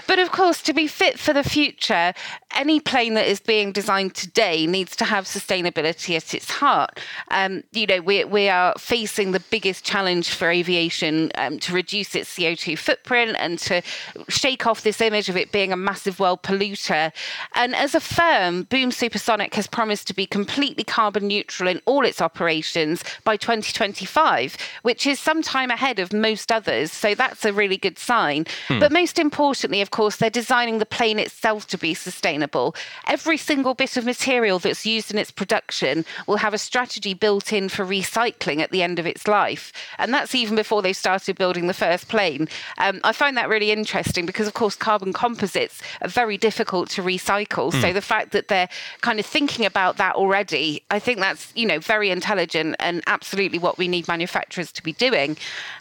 but 0.06 0.18
of 0.18 0.30
course, 0.32 0.62
to 0.62 0.72
be 0.72 0.86
fit 0.86 1.18
for 1.18 1.32
the 1.32 1.44
future, 1.44 2.12
any 2.56 2.80
plane 2.80 3.14
that 3.14 3.26
is 3.26 3.38
being 3.38 3.70
designed 3.70 4.14
today 4.14 4.66
needs 4.66 4.96
to 4.96 5.04
have 5.04 5.24
sustainability 5.24 6.16
at 6.16 6.34
its 6.34 6.50
heart. 6.50 6.98
Um, 7.30 7.62
you 7.72 7.86
know, 7.86 8.00
we, 8.00 8.24
we 8.24 8.48
are 8.48 8.74
facing 8.78 9.32
the 9.32 9.40
biggest 9.50 9.84
challenge 9.84 10.30
for 10.30 10.50
aviation 10.50 11.30
um, 11.36 11.58
to 11.60 11.74
reduce 11.74 12.14
its 12.14 12.34
CO2 12.36 12.78
footprint 12.78 13.36
and 13.38 13.58
to 13.60 13.82
shake 14.28 14.66
off 14.66 14.82
this 14.82 15.00
image 15.00 15.28
of 15.28 15.36
it 15.36 15.52
being 15.52 15.72
a 15.72 15.76
massive 15.76 16.18
world 16.18 16.42
polluter. 16.42 17.12
And 17.54 17.76
as 17.76 17.94
a 17.94 18.00
firm, 18.00 18.62
Boom 18.64 18.90
Supersonic 18.90 19.54
has 19.54 19.66
promised 19.66 20.06
to 20.08 20.14
be 20.14 20.26
completely 20.26 20.82
carbon 20.82 21.28
neutral 21.28 21.68
in 21.68 21.80
all 21.84 22.04
its 22.04 22.22
operations 22.22 23.04
by 23.24 23.36
2025, 23.36 24.56
which 24.82 25.06
is 25.06 25.20
some 25.20 25.42
time 25.42 25.70
ahead 25.70 25.98
of 25.98 26.12
most 26.12 26.50
others. 26.50 26.90
So 26.90 27.14
that's 27.14 27.44
a 27.44 27.52
really 27.52 27.76
good 27.76 27.98
sign. 27.98 28.46
Hmm. 28.68 28.78
But 28.78 28.92
most 28.92 29.18
importantly, 29.18 29.82
of 29.82 29.90
course, 29.90 30.16
they're 30.16 30.30
designing 30.30 30.78
the 30.78 30.86
plane 30.86 31.18
itself 31.18 31.66
to 31.68 31.78
be 31.78 31.92
sustainable 31.92 32.45
sustainable. 32.46 32.74
Every 33.06 33.36
single 33.36 33.74
bit 33.74 33.96
of 33.96 34.04
material 34.04 34.58
that's 34.58 34.86
used 34.86 35.10
in 35.10 35.18
its 35.18 35.30
production 35.30 36.04
will 36.26 36.36
have 36.36 36.54
a 36.54 36.58
strategy 36.58 37.14
built 37.14 37.52
in 37.52 37.68
for 37.68 37.84
recycling 37.84 38.60
at 38.60 38.70
the 38.70 38.82
end 38.82 38.98
of 38.98 39.06
its 39.06 39.26
life. 39.26 39.72
And 39.98 40.12
that's 40.12 40.34
even 40.34 40.56
before 40.56 40.82
they 40.82 40.92
started 40.92 41.36
building 41.36 41.66
the 41.66 41.74
first 41.74 42.08
plane. 42.08 42.48
Um, 42.78 43.00
I 43.04 43.12
find 43.12 43.36
that 43.36 43.48
really 43.48 43.70
interesting 43.70 44.26
because, 44.26 44.46
of 44.46 44.54
course, 44.54 44.76
carbon 44.76 45.12
composites 45.12 45.82
are 46.00 46.08
very 46.08 46.38
difficult 46.38 46.90
to 46.90 47.02
recycle. 47.02 47.72
Mm. 47.72 47.80
So 47.80 47.92
the 47.92 48.00
fact 48.00 48.32
that 48.32 48.48
they're 48.48 48.68
kind 49.00 49.18
of 49.20 49.26
thinking 49.26 49.66
about 49.66 49.96
that 49.96 50.14
already, 50.14 50.82
I 50.90 50.98
think 50.98 51.18
that's, 51.18 51.52
you 51.54 51.66
know, 51.66 51.80
very 51.80 52.10
intelligent 52.10 52.76
and 52.78 53.02
absolutely 53.06 53.58
what 53.58 53.78
we 53.78 53.88
need 53.88 54.08
manufacturers 54.08 54.72
to 54.72 54.82
be 54.82 54.92
doing. 54.92 55.36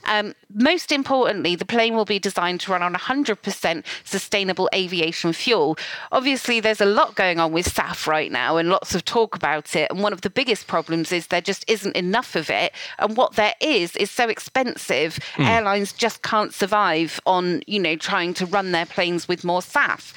Um, 0.06 0.34
most 0.54 0.92
importantly, 0.92 1.56
the 1.56 1.66
plane 1.66 1.96
will 1.96 2.06
be 2.06 2.20
designed 2.20 2.62
to 2.62 2.72
run 2.72 2.82
on 2.82 2.94
100% 2.94 3.84
sustainable 4.04 4.70
aviation 4.74 5.34
fuel. 5.34 5.78
Obviously, 6.12 6.55
there's 6.60 6.82
a 6.82 6.86
lot 6.86 7.16
going 7.16 7.40
on 7.40 7.52
with 7.52 7.74
SAF 7.74 8.08
right 8.08 8.32
now 8.32 8.58
and 8.58 8.70
lots 8.70 8.96
of 8.96 9.06
talk 9.06 9.36
about 9.36 9.76
it. 9.76 9.90
And 9.92 10.02
one 10.02 10.14
of 10.14 10.22
the 10.22 10.30
biggest 10.30 10.68
problems 10.68 11.12
is 11.12 11.28
there 11.28 11.42
just 11.42 11.64
isn't 11.68 11.96
enough 11.96 12.36
of 12.36 12.50
it. 12.50 12.74
And 13.00 13.16
what 13.18 13.34
there 13.34 13.54
is 13.60 13.96
is 13.96 14.12
so 14.12 14.28
expensive, 14.30 15.20
mm. 15.36 15.46
airlines 15.46 15.94
just 15.94 16.22
can't 16.22 16.54
survive 16.54 17.20
on, 17.26 17.62
you 17.68 17.80
know, 17.80 17.96
trying 17.96 18.34
to 18.36 18.46
run 18.46 18.72
their 18.72 18.86
planes 18.86 19.28
with 19.28 19.44
more 19.44 19.62
SAF. 19.62 20.14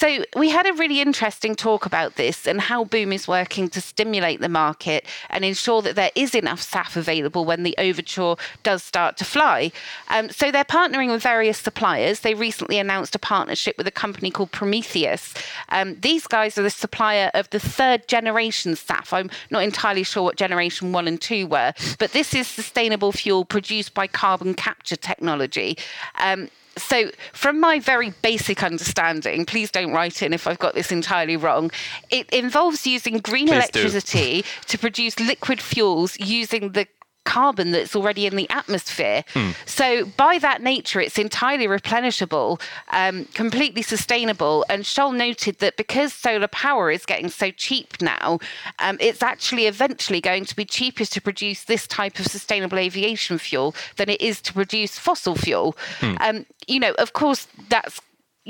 So 0.00 0.24
we 0.34 0.48
had 0.48 0.66
a 0.66 0.72
really 0.72 1.02
interesting 1.02 1.54
talk 1.54 1.84
about 1.84 2.16
this 2.16 2.46
and 2.46 2.58
how 2.58 2.84
Boom 2.84 3.12
is 3.12 3.28
working 3.28 3.68
to 3.68 3.82
stimulate 3.82 4.40
the 4.40 4.48
market 4.48 5.04
and 5.28 5.44
ensure 5.44 5.82
that 5.82 5.94
there 5.94 6.10
is 6.14 6.34
enough 6.34 6.62
SAF 6.62 6.96
available 6.96 7.44
when 7.44 7.64
the 7.64 7.74
Overture 7.76 8.36
does 8.62 8.82
start 8.82 9.18
to 9.18 9.26
fly. 9.26 9.70
Um, 10.08 10.30
so 10.30 10.50
they're 10.50 10.64
partnering 10.64 11.12
with 11.12 11.22
various 11.22 11.58
suppliers. 11.58 12.20
They 12.20 12.32
recently 12.32 12.78
announced 12.78 13.14
a 13.14 13.18
partnership 13.18 13.76
with 13.76 13.86
a 13.86 13.90
company 13.90 14.30
called 14.30 14.52
Prometheus. 14.52 15.34
Um, 15.68 16.00
these 16.00 16.26
guys 16.26 16.56
are 16.56 16.62
the 16.62 16.70
supplier 16.70 17.30
of 17.34 17.50
the 17.50 17.60
third 17.60 18.08
generation 18.08 18.76
SAF. 18.76 19.12
I'm 19.12 19.28
not 19.50 19.64
entirely 19.64 20.04
sure 20.04 20.22
what 20.22 20.36
generation 20.36 20.92
one 20.92 21.08
and 21.08 21.20
two 21.20 21.46
were, 21.46 21.74
but 21.98 22.12
this 22.12 22.32
is 22.32 22.48
sustainable 22.48 23.12
fuel 23.12 23.44
produced 23.44 23.92
by 23.92 24.06
carbon 24.06 24.54
capture 24.54 24.96
technology. 24.96 25.76
Um, 26.18 26.48
so, 26.76 27.10
from 27.32 27.60
my 27.60 27.80
very 27.80 28.10
basic 28.22 28.62
understanding, 28.62 29.44
please 29.44 29.70
don't 29.70 29.92
write 29.92 30.22
in 30.22 30.32
if 30.32 30.46
I've 30.46 30.58
got 30.58 30.74
this 30.74 30.92
entirely 30.92 31.36
wrong. 31.36 31.70
It 32.10 32.30
involves 32.30 32.86
using 32.86 33.18
green 33.18 33.48
please 33.48 33.56
electricity 33.56 34.44
to 34.68 34.78
produce 34.78 35.18
liquid 35.18 35.60
fuels 35.60 36.18
using 36.18 36.72
the 36.72 36.86
carbon 37.24 37.70
that's 37.70 37.94
already 37.94 38.26
in 38.26 38.36
the 38.36 38.48
atmosphere. 38.50 39.24
Hmm. 39.32 39.50
So, 39.66 40.06
by 40.16 40.38
that 40.38 40.62
nature, 40.62 41.00
it's 41.00 41.18
entirely 41.18 41.66
replenishable, 41.66 42.60
um, 42.90 43.26
completely 43.34 43.82
sustainable. 43.82 44.64
And 44.68 44.84
Scholl 44.84 45.14
noted 45.16 45.58
that 45.58 45.76
because 45.76 46.12
solar 46.12 46.48
power 46.48 46.90
is 46.90 47.06
getting 47.06 47.28
so 47.28 47.50
cheap 47.50 48.00
now, 48.00 48.38
um, 48.78 48.96
it's 49.00 49.22
actually 49.22 49.66
eventually 49.66 50.20
going 50.20 50.44
to 50.46 50.56
be 50.56 50.64
cheaper 50.64 51.04
to 51.04 51.20
produce 51.20 51.64
this 51.64 51.86
type 51.86 52.18
of 52.18 52.26
sustainable 52.26 52.78
aviation 52.78 53.38
fuel 53.38 53.74
than 53.96 54.08
it 54.08 54.20
is 54.20 54.40
to 54.42 54.52
produce 54.52 54.98
fossil 54.98 55.34
fuel. 55.34 55.76
Hmm. 56.00 56.16
Um, 56.20 56.46
you 56.66 56.80
know, 56.80 56.92
of 56.98 57.12
course, 57.12 57.46
that's 57.68 58.00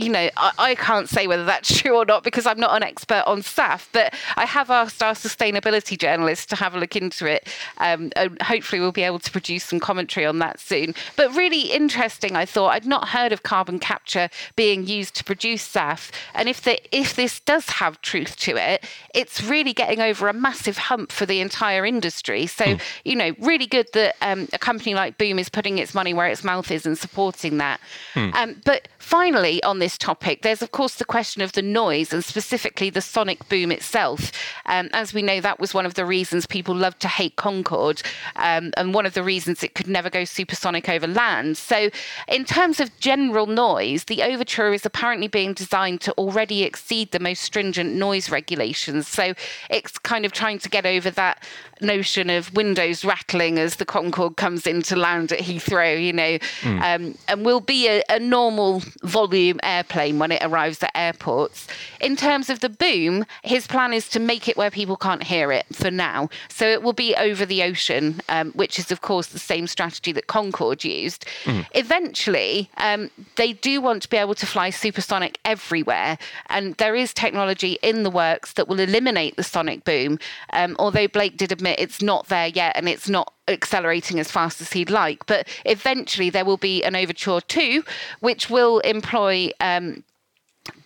you 0.00 0.09
know, 0.09 0.30
I, 0.37 0.52
I, 0.59 0.75
can't 0.75 1.09
say 1.09 1.26
whether 1.26 1.45
that's 1.45 1.78
true 1.80 1.97
or 1.97 2.04
not 2.04 2.25
because 2.25 2.47
I'm 2.47 2.59
not 2.59 2.75
an 2.75 2.83
expert 2.83 3.23
on 3.26 3.42
SAF, 3.42 3.88
but 3.92 4.14
I 4.37 4.47
have 4.47 4.71
asked 4.71 5.02
our 5.02 5.12
sustainability 5.12 5.99
journalists 5.99 6.47
to 6.47 6.57
have 6.57 6.75
a 6.75 6.78
look 6.78 6.97
into 6.97 7.26
it. 7.26 7.49
Um, 7.78 8.11
and 8.16 8.40
hopefully, 8.40 8.80
we'll 8.80 8.92
be 8.92 9.02
able 9.02 9.19
to 9.19 9.30
produce 9.30 9.64
some 9.64 9.78
commentary 9.78 10.25
on 10.25 10.38
that 10.38 10.59
soon. 10.59 10.95
But 11.16 11.35
really 11.37 11.73
interesting, 11.73 12.35
I 12.35 12.47
thought. 12.47 12.71
I'd 12.71 12.87
not 12.87 13.09
heard 13.09 13.33
of 13.33 13.42
carbon 13.42 13.78
capture 13.78 14.30
being 14.57 14.87
used 14.87 15.14
to 15.16 15.25
produce 15.25 15.66
SAF. 15.66 16.11
And 16.35 16.49
if, 16.49 16.62
the, 16.62 16.80
if 16.97 17.14
this 17.14 17.40
does 17.40 17.69
have 17.69 18.00
truth 18.00 18.37
to 18.38 18.57
it, 18.57 18.85
it's 19.14 19.42
really 19.42 19.73
getting 19.73 20.00
over 20.00 20.28
a 20.28 20.33
massive 20.33 20.78
hump 20.78 21.12
for 21.12 21.26
the 21.26 21.40
entire 21.40 21.85
industry. 21.85 22.47
So, 22.47 22.64
mm. 22.64 22.80
you 23.04 23.16
know, 23.16 23.35
really 23.38 23.66
good 23.66 23.88
that 23.92 24.16
um, 24.23 24.49
a 24.52 24.59
company 24.59 24.95
like 24.95 25.19
Boom 25.19 25.38
is 25.38 25.49
putting 25.49 25.78
its 25.78 25.95
money 25.95 26.14
where 26.14 26.28
its 26.28 26.42
mouth 26.42 26.71
is 26.71 26.87
and 26.87 26.97
supporting 26.97 27.59
that. 27.59 27.80
Mm. 28.14 28.35
Um, 28.35 28.62
but 28.64 28.88
finally, 28.99 29.62
on 29.62 29.78
this 29.78 29.89
topic, 29.99 30.42
there's 30.42 30.62
of 30.62 30.70
course 30.70 30.97
the 30.97 31.04
question 31.04 31.42
of 31.42 31.52
the 31.52 31.62
noise 31.62 32.12
and 32.12 32.25
specifically 32.25 32.90
the 32.90 33.00
sonic 33.00 33.49
boom 33.49 33.73
itself. 33.73 34.32
Um, 34.66 34.88
as 34.92 35.14
we 35.14 35.23
know, 35.23 35.40
that 35.40 35.61
was 35.61 35.75
one 35.75 35.87
of 35.87 35.94
the 35.94 36.04
reasons 36.04 36.47
people 36.47 36.75
loved 36.75 37.00
to 37.00 37.09
hate 37.09 37.37
Concorde 37.37 38.02
um, 38.37 38.73
and 38.76 38.94
one 38.94 39.06
of 39.06 39.14
the 39.14 39.23
reasons 39.23 39.62
it 39.62 39.75
could 39.75 39.88
never 39.88 40.11
go 40.11 40.25
supersonic 40.25 40.88
over 40.88 41.06
land. 41.06 41.56
So, 41.56 41.90
in 42.28 42.44
terms 42.44 42.80
of 42.80 42.97
general 42.99 43.47
noise, 43.47 44.04
the 44.04 44.23
Overture 44.23 44.73
is 44.73 44.87
apparently 44.87 45.28
being 45.28 45.54
designed 45.54 46.00
to 46.02 46.12
already 46.12 46.62
exceed 46.62 47.12
the 47.12 47.20
most 47.20 47.42
stringent 47.42 47.94
noise 47.94 48.30
regulations. 48.30 49.09
So, 49.09 49.35
it's 49.68 49.99
kind 49.99 50.25
of 50.25 50.32
trying 50.32 50.59
to 50.61 50.68
get 50.68 50.87
over 50.87 51.11
that 51.11 51.42
notion 51.80 52.30
of 52.30 52.52
windows 52.54 53.04
rattling 53.04 53.59
as 53.59 53.76
the 53.76 53.85
Concorde 53.85 54.37
comes 54.37 54.66
into 54.66 54.97
land 54.97 55.32
at 55.32 55.40
Heathrow, 55.40 56.02
you 56.02 56.12
know, 56.12 56.38
mm. 56.61 56.80
um, 56.82 57.16
and 57.28 57.44
will 57.44 57.61
be 57.61 57.88
a, 57.88 58.02
a 58.09 58.18
normal 58.18 58.82
volume 59.02 59.61
airplane 59.71 60.19
when 60.19 60.33
it 60.33 60.43
arrives 60.43 60.83
at 60.83 60.91
airports. 60.95 61.67
In 62.00 62.17
terms 62.17 62.50
of 62.50 62.61
the 62.61 62.69
boom, 62.69 63.25
his 63.43 63.67
plan 63.67 63.93
is 63.93 64.09
to 64.11 64.21
make 64.21 64.49
it 64.49 64.57
where 64.57 64.71
people 64.71 64.97
can't 64.97 65.23
hear 65.23 65.53
it 65.53 65.67
for 65.73 65.91
now. 65.91 66.29
So 66.49 66.67
it 66.67 66.83
will 66.83 66.93
be 66.93 67.15
over 67.17 67.47
the 67.47 67.62
ocean, 67.62 68.21
um, 68.29 68.53
which 68.53 68.79
is, 68.79 68.91
of 68.91 69.00
course, 69.00 69.29
the 69.29 69.39
same 69.39 69.67
strategy 69.67 70.12
that 70.12 70.27
Concorde 70.27 70.85
used. 70.85 71.27
Mm. 71.45 71.67
Eventually, 71.73 72.71
um, 72.77 73.11
they 73.37 73.53
do 73.53 73.81
want 73.81 74.03
to 74.03 74.09
be 74.09 74.17
able 74.17 74.35
to 74.35 74.47
fly 74.47 74.71
supersonic 74.71 75.39
everywhere. 75.45 76.19
And 76.47 76.75
there 76.77 76.97
is 76.97 77.15
technology 77.15 77.79
in 77.83 78.03
the 78.03 78.11
works 78.11 78.55
that 78.55 78.69
will 78.69 78.81
eliminate 78.81 79.37
the 79.37 79.43
sonic 79.43 79.85
boom. 79.85 80.19
Um, 80.53 80.77
although 80.79 81.09
Blake 81.09 81.37
did 81.37 81.53
admit 81.53 81.79
it's 81.79 82.03
not 82.03 82.29
there 82.29 82.49
yet 82.49 82.77
and 82.77 82.89
it's 82.89 83.09
not 83.09 83.33
accelerating 83.50 84.19
as 84.21 84.30
fast 84.30 84.61
as 84.61 84.73
he'd 84.73 84.90
like. 84.90 85.26
But 85.26 85.49
eventually 85.64 86.30
there 86.30 86.45
will 86.45 86.57
be 86.57 86.83
an 86.85 86.97
Overture 86.97 87.40
2, 87.40 87.85
which 88.21 88.49
will 88.49 88.78
employ 88.80 89.50
um, 89.61 90.04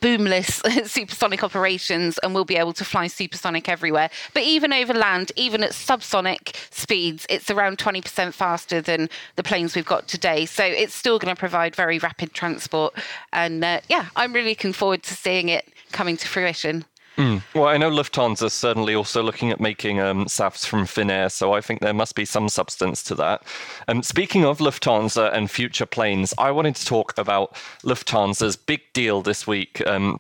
boomless 0.00 0.87
supersonic 0.87 1.42
operations 1.42 2.18
and 2.18 2.35
we'll 2.35 2.44
be 2.44 2.56
able 2.56 2.73
to 2.75 2.85
fly 2.85 3.06
supersonic 3.06 3.68
everywhere. 3.68 4.11
But 4.33 4.42
even 4.42 4.73
over 4.73 4.94
land, 4.94 5.33
even 5.37 5.62
at 5.62 5.71
subsonic 5.71 6.54
speeds, 6.71 7.26
it's 7.28 7.50
around 7.50 7.78
20% 7.78 8.33
faster 8.33 8.80
than 8.80 9.09
the 9.37 9.42
planes 9.42 9.75
we've 9.75 9.87
got 9.87 10.09
today. 10.09 10.47
So 10.47 10.64
it's 10.64 10.94
still 10.94 11.18
going 11.18 11.35
to 11.35 11.38
provide 11.38 11.75
very 11.75 11.99
rapid 11.99 12.33
transport. 12.33 12.94
And 13.33 13.64
uh, 13.64 13.80
yeah, 13.88 14.06
I'm 14.16 14.33
really 14.33 14.50
looking 14.50 14.73
forward 14.73 15.02
to 15.04 15.14
seeing 15.14 15.49
it 15.49 15.68
coming 15.92 16.16
to 16.16 16.28
fruition. 16.28 16.85
Mm. 17.16 17.42
Well, 17.54 17.66
I 17.66 17.76
know 17.76 17.90
Lufthansa 17.90 18.47
is 18.47 18.52
certainly 18.52 18.94
also 18.94 19.23
looking 19.23 19.50
at 19.50 19.61
making 19.61 20.00
um, 20.00 20.26
SAFs 20.26 20.66
from 20.66 20.85
thin 20.85 21.11
air, 21.11 21.28
so 21.28 21.52
I 21.52 21.61
think 21.61 21.80
there 21.80 21.94
must 21.94 22.16
be 22.16 22.25
some 22.25 22.49
substance 22.49 23.02
to 23.04 23.14
that. 23.16 23.44
Um, 23.87 24.02
speaking 24.02 24.44
of 24.44 24.59
Lufthansa 24.59 25.33
and 25.33 25.50
future 25.50 25.87
planes, 25.87 26.35
I 26.38 26.50
wanted 26.50 26.75
to 26.76 26.85
talk 26.85 27.16
about 27.16 27.54
Lufthansa's 27.85 28.56
big 28.56 28.80
deal 28.92 29.23
this 29.23 29.47
week. 29.47 29.87
Um, 29.87 30.18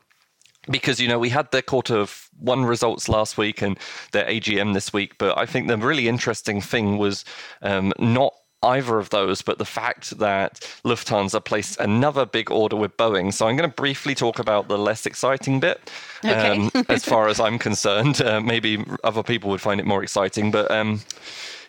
because 0.70 0.98
you 0.98 1.06
know 1.06 1.18
we 1.18 1.28
had 1.28 1.50
their 1.50 1.60
quarter 1.60 2.06
one 2.38 2.64
results 2.64 3.06
last 3.06 3.36
week 3.36 3.60
and 3.60 3.78
their 4.12 4.24
AGM 4.24 4.72
this 4.72 4.94
week, 4.94 5.18
but 5.18 5.36
I 5.36 5.44
think 5.44 5.68
the 5.68 5.76
really 5.76 6.08
interesting 6.08 6.62
thing 6.62 6.96
was 6.96 7.24
um, 7.60 7.92
not 7.98 8.32
either 8.64 8.98
of 8.98 9.10
those, 9.10 9.42
but 9.42 9.58
the 9.58 9.64
fact 9.64 10.18
that 10.18 10.60
Lufthansa 10.84 11.44
placed 11.44 11.78
another 11.78 12.26
big 12.26 12.50
order 12.50 12.76
with 12.76 12.96
Boeing. 12.96 13.32
So 13.32 13.46
I'm 13.46 13.56
going 13.56 13.68
to 13.68 13.74
briefly 13.74 14.14
talk 14.14 14.38
about 14.38 14.68
the 14.68 14.78
less 14.78 15.06
exciting 15.06 15.60
bit. 15.60 15.90
Okay. 16.24 16.48
Um, 16.48 16.70
as 16.88 17.04
far 17.04 17.28
as 17.28 17.38
I'm 17.38 17.58
concerned, 17.58 18.20
uh, 18.22 18.40
maybe 18.40 18.84
other 19.04 19.22
people 19.22 19.50
would 19.50 19.60
find 19.60 19.80
it 19.80 19.86
more 19.86 20.02
exciting, 20.02 20.50
but 20.50 20.70
um, 20.70 21.02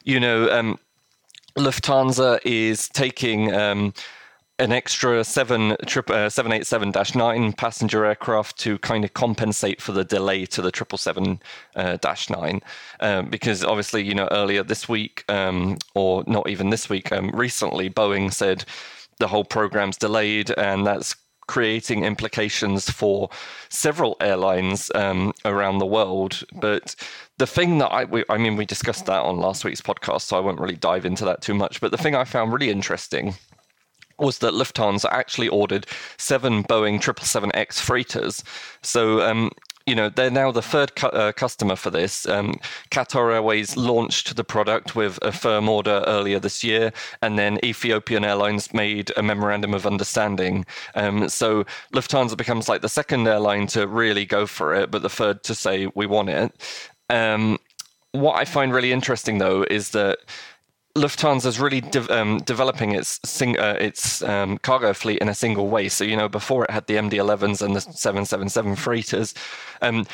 you 0.03 0.19
know, 0.19 0.49
um, 0.51 0.79
Lufthansa 1.57 2.39
is 2.43 2.89
taking 2.89 3.53
um, 3.53 3.93
an 4.57 4.71
extra 4.71 5.23
seven 5.23 5.71
uh, 5.73 5.75
787-9 5.75 7.57
passenger 7.57 8.05
aircraft 8.05 8.57
to 8.59 8.77
kind 8.79 9.03
of 9.03 9.13
compensate 9.13 9.81
for 9.81 9.91
the 9.91 10.05
delay 10.05 10.45
to 10.45 10.61
the 10.61 10.71
777-9 10.71 12.61
um, 13.01 13.29
because 13.29 13.63
obviously 13.63 14.03
you 14.03 14.15
know 14.15 14.29
earlier 14.31 14.63
this 14.63 14.87
week 14.87 15.25
um, 15.29 15.77
or 15.93 16.23
not 16.25 16.47
even 16.49 16.69
this 16.69 16.89
week 16.89 17.11
um, 17.11 17.29
recently 17.31 17.89
boeing 17.89 18.33
said 18.33 18.63
the 19.19 19.27
whole 19.27 19.45
program's 19.45 19.97
delayed 19.97 20.51
and 20.51 20.87
that's 20.87 21.15
creating 21.47 22.03
implications 22.03 22.89
for 22.89 23.29
several 23.69 24.17
airlines 24.19 24.89
um, 24.95 25.33
around 25.43 25.79
the 25.79 25.85
world 25.85 26.43
but 26.53 26.95
the 27.37 27.45
thing 27.45 27.79
that 27.79 27.87
I, 27.87 28.05
we, 28.05 28.23
I 28.29 28.37
mean, 28.37 28.55
we 28.55 28.65
discussed 28.65 29.07
that 29.07 29.21
on 29.21 29.35
last 29.35 29.65
week's 29.65 29.81
podcast, 29.81 30.21
so 30.21 30.37
I 30.37 30.39
won't 30.39 30.57
really 30.57 30.77
dive 30.77 31.05
into 31.05 31.25
that 31.25 31.41
too 31.41 31.53
much. 31.53 31.81
But 31.81 31.91
the 31.91 31.97
thing 31.97 32.15
I 32.15 32.23
found 32.23 32.53
really 32.53 32.69
interesting 32.69 33.35
was 34.19 34.39
that 34.39 34.53
Lufthansa 34.53 35.07
actually 35.11 35.47
ordered 35.47 35.85
seven 36.17 36.63
Boeing 36.63 36.99
777X 36.99 37.79
freighters. 37.79 38.43
So, 38.81 39.21
um, 39.21 39.51
you 39.85 39.93
know, 39.93 40.09
they're 40.09 40.31
now 40.31 40.51
the 40.51 40.61
third 40.63 40.95
cu- 40.95 41.07
uh, 41.07 41.31
customer 41.31 41.75
for 41.75 41.91
this. 41.91 42.27
Um, 42.27 42.55
Qatar 42.89 43.33
Airways 43.33 43.77
launched 43.77 44.35
the 44.35 44.43
product 44.43 44.95
with 44.95 45.19
a 45.21 45.31
firm 45.31 45.69
order 45.69 46.03
earlier 46.07 46.39
this 46.39 46.63
year, 46.63 46.91
and 47.21 47.37
then 47.37 47.63
Ethiopian 47.63 48.25
Airlines 48.25 48.73
made 48.73 49.11
a 49.15 49.21
memorandum 49.21 49.73
of 49.75 49.85
understanding. 49.85 50.65
Um, 50.95 51.29
so 51.29 51.65
Lufthansa 51.93 52.35
becomes 52.35 52.67
like 52.67 52.81
the 52.81 52.89
second 52.89 53.27
airline 53.27 53.67
to 53.67 53.87
really 53.87 54.25
go 54.25 54.47
for 54.47 54.73
it, 54.73 54.89
but 54.89 55.03
the 55.03 55.09
third 55.09 55.43
to 55.43 55.53
say 55.53 55.87
we 55.93 56.07
want 56.07 56.29
it. 56.29 56.51
Um, 57.11 57.59
what 58.11 58.39
I 58.39 58.45
find 58.45 58.73
really 58.73 58.91
interesting, 58.91 59.37
though, 59.37 59.63
is 59.69 59.91
that 59.91 60.19
Lufthansa 60.95 61.45
is 61.47 61.59
really 61.59 61.81
de- 61.81 62.17
um, 62.17 62.39
developing 62.39 62.91
its 62.91 63.19
sing- 63.25 63.59
uh, 63.59 63.77
its 63.79 64.21
um, 64.23 64.57
cargo 64.59 64.93
fleet 64.93 65.19
in 65.19 65.29
a 65.29 65.35
single 65.35 65.67
way. 65.67 65.89
So 65.89 66.03
you 66.03 66.15
know, 66.15 66.29
before 66.29 66.63
it 66.63 66.71
had 66.71 66.87
the 66.87 66.95
MD-11s 66.95 67.61
and 67.61 67.75
the 67.75 67.81
777 67.81 68.75
freighters. 68.75 69.33
Um, 69.81 70.05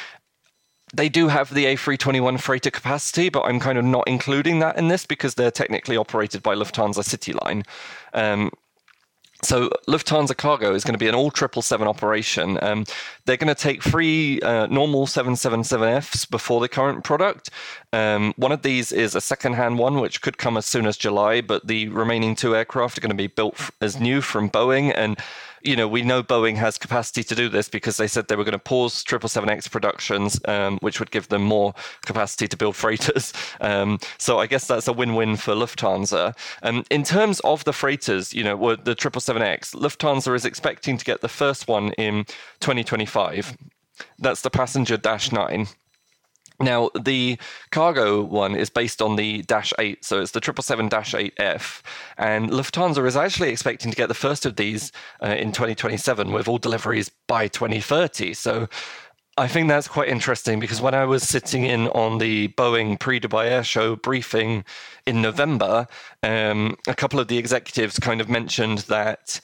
they 0.94 1.08
do 1.08 1.30
have 1.30 1.54
the 1.54 1.66
A321 1.66 2.40
freighter 2.42 2.70
capacity, 2.70 3.30
but 3.30 3.44
I'm 3.44 3.62
kind 3.62 3.78
of 3.78 3.86
not 3.86 4.04
including 4.08 4.60
that 4.60 4.78
in 4.78 4.90
this 4.90 5.06
because 5.06 5.36
they're 5.36 5.52
technically 5.52 5.96
operated 5.96 6.44
by 6.44 6.54
Lufthansa 6.54 7.02
CityLine. 7.04 7.66
Um, 8.14 8.52
so 9.44 9.70
Lufthansa 9.88 10.36
Cargo 10.36 10.74
is 10.74 10.84
going 10.84 10.94
to 10.94 11.00
be 11.00 11.08
an 11.08 11.16
all 11.16 11.32
777 11.32 11.88
operation. 11.88 12.60
Um, 12.62 12.86
they're 13.26 13.38
going 13.38 13.54
to 13.54 13.60
take 13.60 13.82
three 13.82 14.40
uh, 14.42 14.68
normal 14.68 15.08
777Fs 15.08 16.30
before 16.30 16.62
the 16.62 16.70
current 16.70 17.04
product. 17.04 17.50
Um, 17.92 18.34
one 18.38 18.52
of 18.52 18.62
these 18.62 18.92
is 18.92 19.16
a 19.16 19.22
second-hand 19.22 19.80
one, 19.80 20.00
which 20.00 20.22
could 20.22 20.38
come 20.38 20.58
as 20.58 20.66
soon 20.66 20.86
as 20.86 20.98
July, 20.98 21.42
but 21.42 21.68
the 21.68 21.88
remaining 21.90 22.36
two 22.36 22.56
aircraft 22.56 22.98
are 22.98 23.02
going 23.02 23.10
to 23.10 23.16
be 23.16 23.28
built 23.28 23.72
as 23.82 24.00
new 24.00 24.22
from 24.22 24.50
Boeing 24.50 24.94
and 24.96 25.18
you 25.64 25.76
know, 25.76 25.88
we 25.88 26.02
know 26.02 26.24
Boeing 26.24 26.56
has 26.56 26.78
capacity 26.78 27.24
to 27.24 27.36
do 27.36 27.50
this 27.50 27.70
because 27.70 27.98
they 27.98 28.08
said 28.08 28.28
they 28.28 28.36
were 28.36 28.44
going 28.44 28.54
to 28.54 28.60
pause 28.60 29.04
777X 29.04 29.70
productions, 29.70 30.40
um, 30.46 30.78
which 30.82 31.00
would 31.00 31.12
give 31.12 31.30
them 31.30 31.44
more 31.44 31.74
capacity 32.06 32.48
to 32.48 32.58
build 32.58 32.76
freighters. 32.76 33.34
Um, 33.62 34.00
so 34.18 34.40
I 34.40 34.48
guess 34.48 34.66
that's 34.66 34.88
a 34.88 34.94
win-win 34.94 35.36
for 35.36 35.54
Lufthansa. 35.54 36.36
Um, 36.64 36.84
in 36.90 37.04
terms 37.04 37.40
of 37.42 37.64
the 37.64 37.74
freighters, 37.74 38.34
you 38.34 38.44
know, 38.44 38.76
the 38.76 38.96
777X, 38.96 39.76
Lufthansa 39.76 40.34
is 40.36 40.46
expecting 40.46 40.98
to 40.98 41.06
get 41.06 41.22
the 41.22 41.30
first 41.30 41.68
one 41.68 41.92
in 41.94 42.26
2025. 42.60 43.56
That's 44.20 44.42
the 44.42 44.50
passenger 44.50 44.98
Dash 44.98 45.32
9. 45.32 45.68
Now, 46.62 46.90
the 47.00 47.38
cargo 47.72 48.22
one 48.22 48.56
is 48.56 48.70
based 48.70 49.02
on 49.02 49.16
the 49.16 49.42
Dash 49.44 49.74
8, 49.80 50.04
so 50.06 50.22
it's 50.22 50.32
the 50.32 50.42
777-8F, 50.42 51.82
and 52.18 52.50
Lufthansa 52.50 53.06
is 53.06 53.18
actually 53.18 53.50
expecting 53.50 53.92
to 53.92 53.98
get 53.98 54.08
the 54.08 54.14
first 54.14 54.46
of 54.46 54.56
these 54.56 54.92
uh, 55.24 55.28
in 55.28 55.52
2027 55.52 56.32
with 56.32 56.48
all 56.48 56.58
deliveries 56.58 57.10
by 57.28 57.48
2030. 57.48 58.34
So 58.34 58.68
I 59.38 59.48
think 59.48 59.70
that's 59.70 59.88
quite 59.88 60.10
interesting 60.10 60.60
because 60.60 60.82
when 60.82 60.94
I 60.94 61.06
was 61.06 61.24
sitting 61.24 61.64
in 61.64 61.88
on 61.90 62.18
the 62.18 62.50
Boeing 62.50 63.00
pre-Dubai 63.00 63.50
Air 63.50 63.64
Show 63.64 63.96
briefing 63.96 64.66
in 65.08 65.22
November, 65.22 65.88
um, 66.22 66.78
a 66.88 66.94
couple 66.94 67.20
of 67.20 67.30
the 67.30 67.38
executives 67.38 67.98
kind 67.98 68.20
of 68.20 68.30
mentioned 68.30 68.80
that 68.80 69.40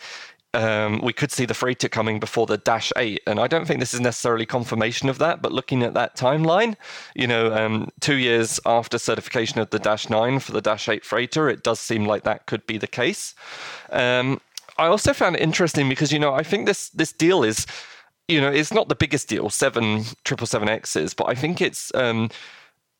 um, 0.57 1.01
we 1.01 1.13
could 1.13 1.31
see 1.31 1.45
the 1.45 1.53
freighter 1.53 1.87
coming 1.87 2.19
before 2.19 2.47
the 2.47 2.57
Dash 2.57 2.91
8. 2.97 3.21
And 3.27 3.39
I 3.39 3.45
don't 3.45 3.67
think 3.67 3.79
this 3.79 3.93
is 3.93 4.01
necessarily 4.01 4.47
confirmation 4.47 5.07
of 5.07 5.19
that, 5.19 5.39
but 5.39 5.51
looking 5.51 5.83
at 5.83 5.93
that 5.93 6.15
timeline, 6.15 6.75
you 7.13 7.27
know, 7.27 7.53
um, 7.53 7.91
two 7.99 8.15
years 8.15 8.59
after 8.65 8.97
certification 8.97 9.59
of 9.59 9.69
the 9.69 9.77
Dash 9.77 10.09
9 10.09 10.39
for 10.39 10.53
the 10.53 10.61
Dash 10.61 10.89
8 10.89 11.05
freighter, 11.05 11.47
it 11.47 11.61
does 11.61 11.79
seem 11.79 12.05
like 12.05 12.23
that 12.23 12.47
could 12.47 12.65
be 12.65 12.79
the 12.79 12.87
case. 12.87 13.35
Um, 13.91 14.41
I 14.79 14.87
also 14.87 15.13
found 15.13 15.35
it 15.35 15.43
interesting 15.43 15.89
because, 15.89 16.11
you 16.11 16.17
know, 16.17 16.33
I 16.33 16.41
think 16.41 16.65
this, 16.65 16.89
this 16.89 17.13
deal 17.13 17.43
is, 17.43 17.67
you 18.27 18.41
know, 18.41 18.49
it's 18.49 18.73
not 18.73 18.89
the 18.89 18.95
biggest 18.95 19.29
deal, 19.29 19.51
seven 19.51 19.99
777Xs, 20.25 21.15
but 21.15 21.29
I 21.29 21.35
think 21.35 21.61
it's 21.61 21.93
um, 21.93 22.31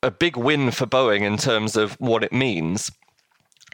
a 0.03 0.11
big 0.11 0.37
win 0.37 0.69
for 0.69 0.85
Boeing 0.85 1.21
in 1.21 1.37
terms 1.37 1.75
of 1.75 1.93
what 1.93 2.23
it 2.23 2.31
means 2.31 2.91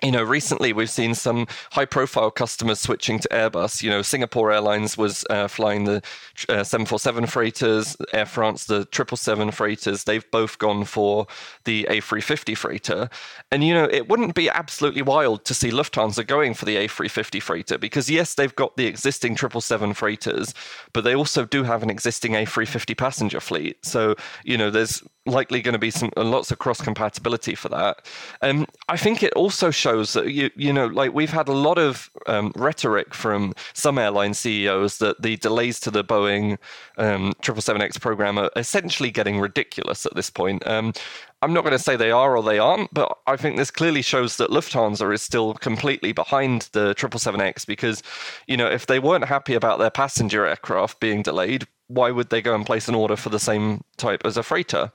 you 0.03 0.11
know, 0.11 0.21
recently 0.21 0.73
we've 0.73 0.89
seen 0.89 1.15
some 1.15 1.47
high-profile 1.71 2.31
customers 2.31 2.79
switching 2.79 3.19
to 3.19 3.27
Airbus. 3.29 3.81
You 3.81 3.89
know, 3.89 4.01
Singapore 4.01 4.51
Airlines 4.51 4.97
was 4.97 5.25
uh, 5.29 5.47
flying 5.47 5.85
the 5.85 6.01
uh, 6.49 6.63
747 6.63 7.25
freighters, 7.27 7.95
Air 8.11 8.25
France 8.25 8.65
the 8.65 8.87
777 8.91 9.51
freighters. 9.51 10.03
They've 10.03 10.29
both 10.31 10.59
gone 10.59 10.83
for 10.83 11.27
the 11.63 11.87
A350 11.89 12.57
freighter, 12.57 13.09
and 13.49 13.63
you 13.63 13.73
know, 13.73 13.85
it 13.85 14.09
wouldn't 14.09 14.35
be 14.35 14.49
absolutely 14.49 15.01
wild 15.01 15.45
to 15.45 15.53
see 15.53 15.71
Lufthansa 15.71 16.27
going 16.27 16.53
for 16.53 16.65
the 16.65 16.75
A350 16.75 17.41
freighter 17.41 17.77
because 17.77 18.09
yes, 18.09 18.35
they've 18.35 18.55
got 18.55 18.75
the 18.75 18.87
existing 18.87 19.37
777 19.37 19.93
freighters, 19.93 20.53
but 20.91 21.05
they 21.05 21.15
also 21.15 21.45
do 21.45 21.63
have 21.63 21.81
an 21.81 21.89
existing 21.89 22.33
A350 22.33 22.97
passenger 22.97 23.39
fleet. 23.39 23.85
So 23.85 24.15
you 24.43 24.57
know, 24.57 24.69
there's 24.69 25.01
likely 25.25 25.61
going 25.61 25.73
to 25.73 25.79
be 25.79 25.91
some 25.91 26.11
lots 26.17 26.51
of 26.51 26.59
cross 26.59 26.81
compatibility 26.81 27.55
for 27.55 27.69
that. 27.69 28.05
Um, 28.41 28.67
I 28.89 28.97
think 28.97 29.23
it 29.23 29.33
also 29.33 29.71
shows 29.71 29.92
that 30.01 30.31
you 30.31 30.49
you 30.55 30.73
know 30.73 30.87
like 30.87 31.13
we've 31.13 31.29
had 31.29 31.47
a 31.47 31.53
lot 31.53 31.77
of 31.77 32.09
um, 32.27 32.51
rhetoric 32.55 33.13
from 33.13 33.53
some 33.73 33.97
airline 33.97 34.33
CEOs 34.33 34.97
that 34.97 35.21
the 35.21 35.37
delays 35.37 35.79
to 35.81 35.91
the 35.91 36.03
Boeing 36.03 36.57
um, 36.97 37.33
777X 37.41 37.99
program 38.01 38.37
are 38.37 38.49
essentially 38.55 39.11
getting 39.11 39.39
ridiculous 39.39 40.05
at 40.05 40.15
this 40.15 40.29
point. 40.29 40.65
Um, 40.67 40.93
I'm 41.41 41.51
not 41.51 41.63
going 41.63 41.73
to 41.73 41.79
say 41.79 41.97
they 41.97 42.11
are 42.11 42.37
or 42.37 42.41
they 42.43 42.57
aren't, 42.57 42.93
but 42.93 43.17
I 43.27 43.35
think 43.35 43.57
this 43.57 43.69
clearly 43.69 44.01
shows 44.01 44.37
that 44.37 44.49
Lufthansa 44.49 45.13
is 45.13 45.21
still 45.21 45.55
completely 45.55 46.13
behind 46.13 46.69
the 46.71 46.95
777X 46.95 47.67
because, 47.67 48.01
you 48.47 48.55
know, 48.55 48.67
if 48.67 48.85
they 48.85 48.97
weren't 48.97 49.25
happy 49.25 49.53
about 49.53 49.77
their 49.77 49.89
passenger 49.89 50.45
aircraft 50.45 51.01
being 51.01 51.21
delayed, 51.21 51.67
why 51.87 52.11
would 52.11 52.29
they 52.29 52.41
go 52.41 52.55
and 52.55 52.65
place 52.65 52.87
an 52.87 52.95
order 52.95 53.17
for 53.17 53.27
the 53.27 53.39
same 53.39 53.83
type 53.97 54.21
as 54.25 54.37
a 54.37 54.43
freighter? 54.43 54.89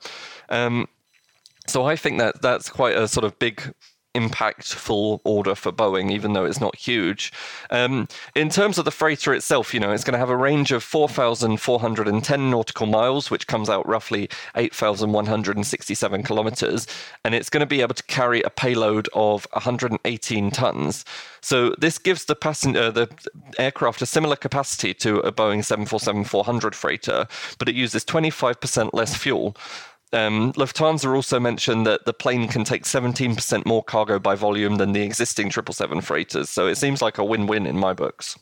Um, 0.49 0.87
so 1.67 1.85
I 1.85 1.95
think 1.95 2.17
that 2.17 2.41
that's 2.41 2.69
quite 2.69 2.97
a 2.97 3.07
sort 3.07 3.25
of 3.25 3.37
big 3.37 3.73
impactful 4.15 5.19
order 5.23 5.55
for 5.55 5.71
Boeing, 5.71 6.11
even 6.11 6.33
though 6.33 6.45
it's 6.45 6.59
not 6.59 6.75
huge. 6.75 7.31
Um, 7.69 8.07
in 8.35 8.49
terms 8.49 8.77
of 8.77 8.85
the 8.85 8.91
freighter 8.91 9.33
itself, 9.33 9.73
you 9.73 9.79
know, 9.79 9.91
it's 9.91 10.03
going 10.03 10.13
to 10.13 10.19
have 10.19 10.29
a 10.29 10.37
range 10.37 10.71
of 10.71 10.83
4,410 10.83 12.49
nautical 12.49 12.87
miles, 12.87 13.29
which 13.29 13.47
comes 13.47 13.69
out 13.69 13.87
roughly 13.87 14.29
8,167 14.55 16.23
kilometers, 16.23 16.87
and 17.23 17.35
it's 17.35 17.49
going 17.49 17.61
to 17.61 17.67
be 17.67 17.81
able 17.81 17.95
to 17.95 18.03
carry 18.03 18.41
a 18.41 18.49
payload 18.49 19.07
of 19.13 19.47
118 19.53 20.51
tons. 20.51 21.05
So 21.41 21.75
this 21.77 21.97
gives 21.97 22.25
the 22.25 22.35
passenger, 22.35 22.79
uh, 22.79 22.91
the 22.91 23.09
aircraft, 23.57 24.01
a 24.01 24.05
similar 24.05 24.35
capacity 24.35 24.93
to 24.95 25.19
a 25.19 25.31
Boeing 25.31 25.59
747-400 25.59 26.73
freighter, 26.73 27.27
but 27.57 27.69
it 27.69 27.75
uses 27.75 28.03
25% 28.03 28.89
less 28.93 29.15
fuel. 29.15 29.55
Um, 30.11 30.53
Lufthansa 30.53 31.13
also 31.13 31.39
mentioned 31.39 31.85
that 31.85 32.05
the 32.05 32.13
plane 32.13 32.47
can 32.47 32.63
take 32.63 32.83
17% 32.83 33.65
more 33.65 33.83
cargo 33.83 34.17
by 34.17 34.35
volume 34.35 34.75
than 34.75 34.93
the 34.93 35.01
existing 35.01 35.51
777 35.51 36.01
freighters. 36.01 36.49
So 36.49 36.67
it 36.67 36.75
seems 36.75 37.01
like 37.01 37.17
a 37.17 37.23
win 37.23 37.45
win 37.47 37.67
in 37.67 37.77
my 37.77 37.93
books. 37.93 38.37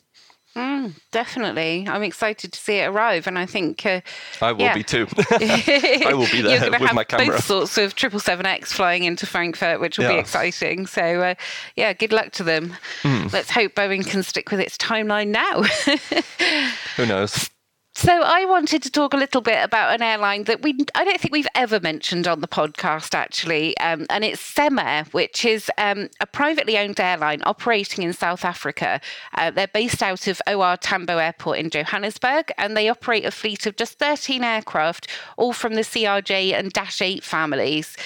Mm, 0.56 0.94
definitely. 1.12 1.86
I'm 1.88 2.02
excited 2.02 2.52
to 2.52 2.58
see 2.58 2.78
it 2.78 2.88
arrive. 2.88 3.26
And 3.26 3.38
I 3.38 3.46
think. 3.46 3.84
Uh, 3.86 4.00
I 4.40 4.52
will 4.52 4.62
yeah. 4.62 4.74
be 4.74 4.82
too. 4.82 5.06
I 5.30 6.12
will 6.14 6.28
be 6.32 6.40
there 6.40 6.70
with 6.70 6.94
my 6.94 7.04
camera. 7.04 7.26
Both 7.26 7.44
sorts 7.44 7.78
of 7.78 7.94
777X 7.94 8.68
flying 8.68 9.04
into 9.04 9.26
Frankfurt, 9.26 9.78
which 9.80 9.98
will 9.98 10.06
yeah. 10.06 10.14
be 10.14 10.18
exciting. 10.18 10.86
So, 10.86 11.02
uh, 11.02 11.34
yeah, 11.76 11.92
good 11.92 12.12
luck 12.12 12.32
to 12.32 12.42
them. 12.42 12.74
Mm. 13.02 13.32
Let's 13.32 13.50
hope 13.50 13.74
Boeing 13.74 14.06
can 14.06 14.22
stick 14.22 14.50
with 14.50 14.58
its 14.58 14.76
timeline 14.78 15.28
now. 15.28 15.62
Who 16.96 17.06
knows? 17.06 17.50
So 17.98 18.22
I 18.22 18.44
wanted 18.44 18.84
to 18.84 18.92
talk 18.92 19.12
a 19.12 19.16
little 19.16 19.40
bit 19.40 19.58
about 19.60 19.92
an 19.92 20.02
airline 20.02 20.44
that 20.44 20.62
we 20.62 20.78
I 20.94 21.02
don't 21.02 21.20
think 21.20 21.32
we've 21.32 21.48
ever 21.56 21.80
mentioned 21.80 22.28
on 22.28 22.40
the 22.40 22.46
podcast 22.46 23.12
actually, 23.12 23.76
um, 23.78 24.06
and 24.08 24.24
it's 24.24 24.40
Cemair, 24.40 25.12
which 25.12 25.44
is 25.44 25.68
um, 25.78 26.08
a 26.20 26.26
privately 26.26 26.78
owned 26.78 27.00
airline 27.00 27.42
operating 27.44 28.04
in 28.04 28.12
South 28.12 28.44
Africa. 28.44 29.00
Uh, 29.34 29.50
they're 29.50 29.66
based 29.66 30.00
out 30.00 30.28
of 30.28 30.40
OR 30.46 30.76
Tambo 30.76 31.18
Airport 31.18 31.58
in 31.58 31.70
Johannesburg, 31.70 32.52
and 32.56 32.76
they 32.76 32.88
operate 32.88 33.24
a 33.24 33.32
fleet 33.32 33.66
of 33.66 33.74
just 33.74 33.98
13 33.98 34.44
aircraft, 34.44 35.08
all 35.36 35.52
from 35.52 35.74
the 35.74 35.80
CRJ 35.80 36.52
and 36.52 36.72
Dash 36.72 37.02
8 37.02 37.24
families. 37.24 37.96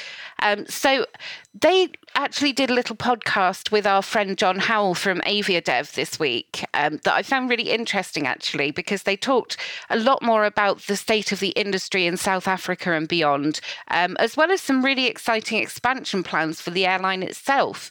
Um, 0.42 0.66
so 0.66 1.06
they 1.54 1.88
actually 2.14 2.52
did 2.52 2.68
a 2.68 2.74
little 2.74 2.96
podcast 2.96 3.70
with 3.70 3.86
our 3.86 4.02
friend 4.02 4.36
John 4.36 4.58
Howell 4.58 4.94
from 4.94 5.20
Aviadev 5.20 5.94
this 5.94 6.18
week 6.18 6.64
um, 6.74 6.98
that 7.04 7.14
I 7.14 7.22
found 7.22 7.48
really 7.48 7.70
interesting, 7.70 8.26
actually, 8.26 8.70
because 8.70 9.04
they 9.04 9.16
talked 9.16 9.56
a 9.88 9.96
lot 9.96 10.22
more 10.22 10.44
about 10.44 10.80
the 10.82 10.96
state 10.96 11.32
of 11.32 11.40
the 11.40 11.50
industry 11.50 12.06
in 12.06 12.16
South 12.16 12.48
Africa 12.48 12.92
and 12.92 13.08
beyond, 13.08 13.60
um, 13.88 14.16
as 14.18 14.36
well 14.36 14.50
as 14.50 14.60
some 14.60 14.84
really 14.84 15.06
exciting 15.06 15.58
expansion 15.62 16.22
plans 16.22 16.60
for 16.60 16.70
the 16.70 16.86
airline 16.86 17.22
itself. 17.22 17.90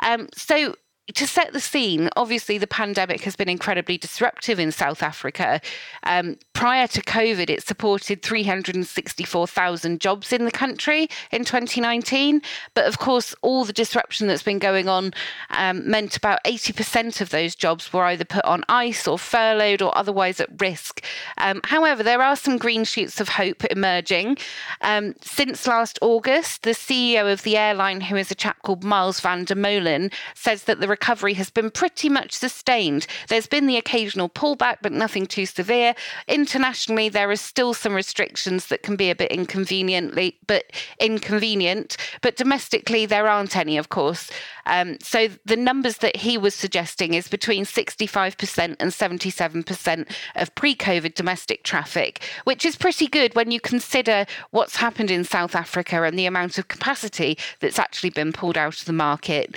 Um, 0.00 0.28
so 0.34 0.74
to 1.12 1.26
set 1.26 1.52
the 1.52 1.60
scene, 1.60 2.08
obviously 2.16 2.58
the 2.58 2.66
pandemic 2.66 3.22
has 3.22 3.36
been 3.36 3.48
incredibly 3.48 3.98
disruptive 3.98 4.58
in 4.58 4.72
South 4.72 5.02
Africa. 5.02 5.60
Um, 6.04 6.36
prior 6.52 6.86
to 6.88 7.00
COVID, 7.02 7.50
it 7.50 7.66
supported 7.66 8.22
364,000 8.22 10.00
jobs 10.00 10.32
in 10.32 10.44
the 10.44 10.50
country 10.50 11.08
in 11.30 11.44
2019. 11.44 12.42
But 12.74 12.86
of 12.86 12.98
course, 12.98 13.34
all 13.42 13.64
the 13.64 13.72
disruption 13.72 14.26
that's 14.26 14.42
been 14.42 14.58
going 14.58 14.88
on 14.88 15.12
um, 15.50 15.88
meant 15.88 16.16
about 16.16 16.42
80% 16.44 17.20
of 17.20 17.30
those 17.30 17.54
jobs 17.54 17.92
were 17.92 18.04
either 18.04 18.24
put 18.24 18.44
on 18.44 18.64
ice 18.68 19.06
or 19.06 19.18
furloughed 19.18 19.82
or 19.82 19.96
otherwise 19.96 20.40
at 20.40 20.48
risk. 20.60 21.02
Um, 21.38 21.60
however, 21.64 22.02
there 22.02 22.22
are 22.22 22.36
some 22.36 22.58
green 22.58 22.84
shoots 22.84 23.20
of 23.20 23.30
hope 23.30 23.64
emerging. 23.66 24.38
Um, 24.80 25.14
since 25.22 25.66
last 25.66 25.98
August, 26.02 26.62
the 26.62 26.70
CEO 26.70 27.32
of 27.32 27.42
the 27.42 27.56
airline, 27.56 28.00
who 28.00 28.16
is 28.16 28.30
a 28.30 28.34
chap 28.34 28.62
called 28.62 28.84
Miles 28.84 29.20
van 29.20 29.44
der 29.44 29.54
Molen, 29.54 30.10
says 30.34 30.64
that 30.64 30.80
the 30.80 30.88
recovery 31.00 31.32
has 31.32 31.48
been 31.48 31.70
pretty 31.70 32.10
much 32.10 32.32
sustained. 32.32 33.06
There's 33.28 33.46
been 33.46 33.66
the 33.66 33.78
occasional 33.78 34.28
pullback, 34.28 34.78
but 34.82 34.92
nothing 34.92 35.24
too 35.24 35.46
severe. 35.46 35.94
Internationally, 36.28 37.08
there 37.08 37.30
are 37.30 37.36
still 37.36 37.72
some 37.72 37.94
restrictions 37.94 38.66
that 38.66 38.82
can 38.82 38.96
be 38.96 39.08
a 39.08 39.14
bit 39.14 39.32
inconveniently, 39.32 40.36
but 40.46 40.64
inconvenient. 41.00 41.96
But 42.20 42.36
domestically, 42.36 43.06
there 43.06 43.26
aren't 43.26 43.56
any, 43.56 43.78
of 43.78 43.88
course. 43.88 44.30
Um, 44.66 44.98
so 45.00 45.28
the 45.46 45.56
numbers 45.56 45.96
that 45.98 46.16
he 46.16 46.36
was 46.36 46.54
suggesting 46.54 47.14
is 47.14 47.28
between 47.28 47.64
65% 47.64 48.76
and 48.78 48.90
77% 48.90 50.14
of 50.36 50.54
pre-COVID 50.54 51.14
domestic 51.14 51.64
traffic, 51.64 52.22
which 52.44 52.66
is 52.66 52.76
pretty 52.76 53.06
good 53.06 53.34
when 53.34 53.50
you 53.50 53.58
consider 53.58 54.26
what's 54.50 54.76
happened 54.76 55.10
in 55.10 55.24
South 55.24 55.54
Africa 55.56 56.02
and 56.02 56.18
the 56.18 56.26
amount 56.26 56.58
of 56.58 56.68
capacity 56.68 57.38
that's 57.60 57.78
actually 57.78 58.10
been 58.10 58.34
pulled 58.34 58.58
out 58.58 58.78
of 58.78 58.84
the 58.84 58.92
market. 58.92 59.56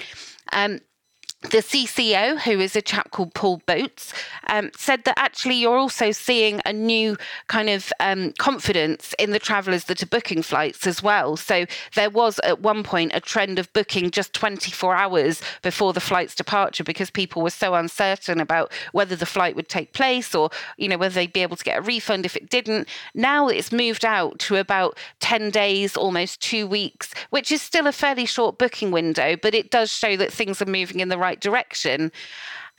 Um, 0.54 0.80
the 1.44 1.58
CCO, 1.60 2.40
who 2.40 2.60
is 2.60 2.76
a 2.76 2.82
chap 2.82 3.12
called 3.12 3.34
Paul 3.34 3.62
Boats, 3.66 4.14
um, 4.50 4.72
said 4.78 5.04
that 5.04 5.20
actually 5.20 5.56
you're 5.56 5.78
also 5.78 6.12
seeing 6.12 6.62
a 6.66 6.74
new 6.74 7.18
kind 7.48 7.70
of 7.70 7.92
um, 8.00 8.34
confidence 8.40 9.14
in 9.20 9.32
the 9.32 9.40
travellers 9.40 9.86
that 9.86 10.02
are 10.02 10.08
booking 10.08 10.42
flights 10.42 10.88
as 10.88 11.04
well. 11.04 11.36
So 11.38 11.66
there 11.96 12.10
was 12.10 12.40
at 12.40 12.62
one 12.62 12.84
point 12.84 13.12
a 13.14 13.20
trend 13.20 13.60
of 13.60 13.72
booking 13.74 14.10
just 14.12 14.34
24 14.34 14.96
hours 14.96 15.42
before 15.62 15.94
the 15.94 16.00
flight's 16.00 16.34
departure 16.34 16.84
because 16.84 17.10
people 17.10 17.42
were 17.42 17.50
so 17.50 17.76
uncertain 17.76 18.40
about 18.40 18.72
whether 18.94 19.16
the 19.16 19.26
flight 19.26 19.56
would 19.56 19.70
take 19.70 19.94
place 19.94 20.34
or 20.34 20.50
you 20.78 20.88
know 20.88 20.98
whether 20.98 21.14
they'd 21.14 21.34
be 21.34 21.42
able 21.42 21.58
to 21.58 21.64
get 21.64 21.80
a 21.80 21.82
refund 21.82 22.26
if 22.26 22.36
it 22.36 22.50
didn't. 22.50 22.88
Now 23.14 23.48
it's 23.48 23.72
moved 23.72 24.06
out 24.06 24.40
to 24.40 24.56
about 24.56 24.98
10 25.20 25.50
days, 25.50 25.96
almost 25.98 26.42
two 26.42 26.66
weeks, 26.66 27.14
which 27.30 27.52
is 27.52 27.62
still 27.62 27.88
a 27.88 27.92
fairly 27.92 28.26
short 28.26 28.58
booking 28.58 28.92
window, 28.92 29.36
but 29.36 29.54
it 29.54 29.70
does 29.70 29.92
show 29.92 30.16
that 30.18 30.32
things 30.32 30.62
are 30.62 30.66
moving 30.66 31.00
in 31.00 31.10
the 31.10 31.18
right 31.18 31.33
right 31.34 31.39
direction. 31.39 32.12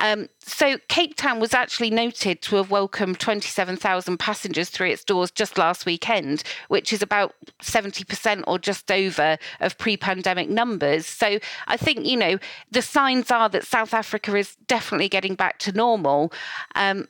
Um, 0.00 0.28
so 0.40 0.76
Cape 0.88 1.16
Town 1.16 1.38
was 1.38 1.54
actually 1.54 1.90
noted 1.90 2.42
to 2.42 2.56
have 2.56 2.68
welcomed 2.70 3.20
27,000 3.20 4.18
passengers 4.18 4.68
through 4.68 4.88
its 4.88 5.04
doors 5.04 5.30
just 5.30 5.56
last 5.56 5.86
weekend, 5.86 6.42
which 6.66 6.92
is 6.92 7.00
about 7.00 7.34
70% 7.62 8.42
or 8.48 8.58
just 8.58 8.90
over 8.90 9.38
of 9.60 9.78
pre-pandemic 9.78 10.50
numbers. 10.50 11.06
So 11.06 11.38
I 11.68 11.76
think 11.76 12.04
you 12.04 12.16
know 12.16 12.38
the 12.72 12.82
signs 12.82 13.30
are 13.30 13.48
that 13.50 13.64
South 13.64 13.94
Africa 13.94 14.34
is 14.36 14.56
definitely 14.66 15.08
getting 15.08 15.36
back 15.36 15.58
to 15.60 15.72
normal. 15.72 16.32
Um, 16.74 17.06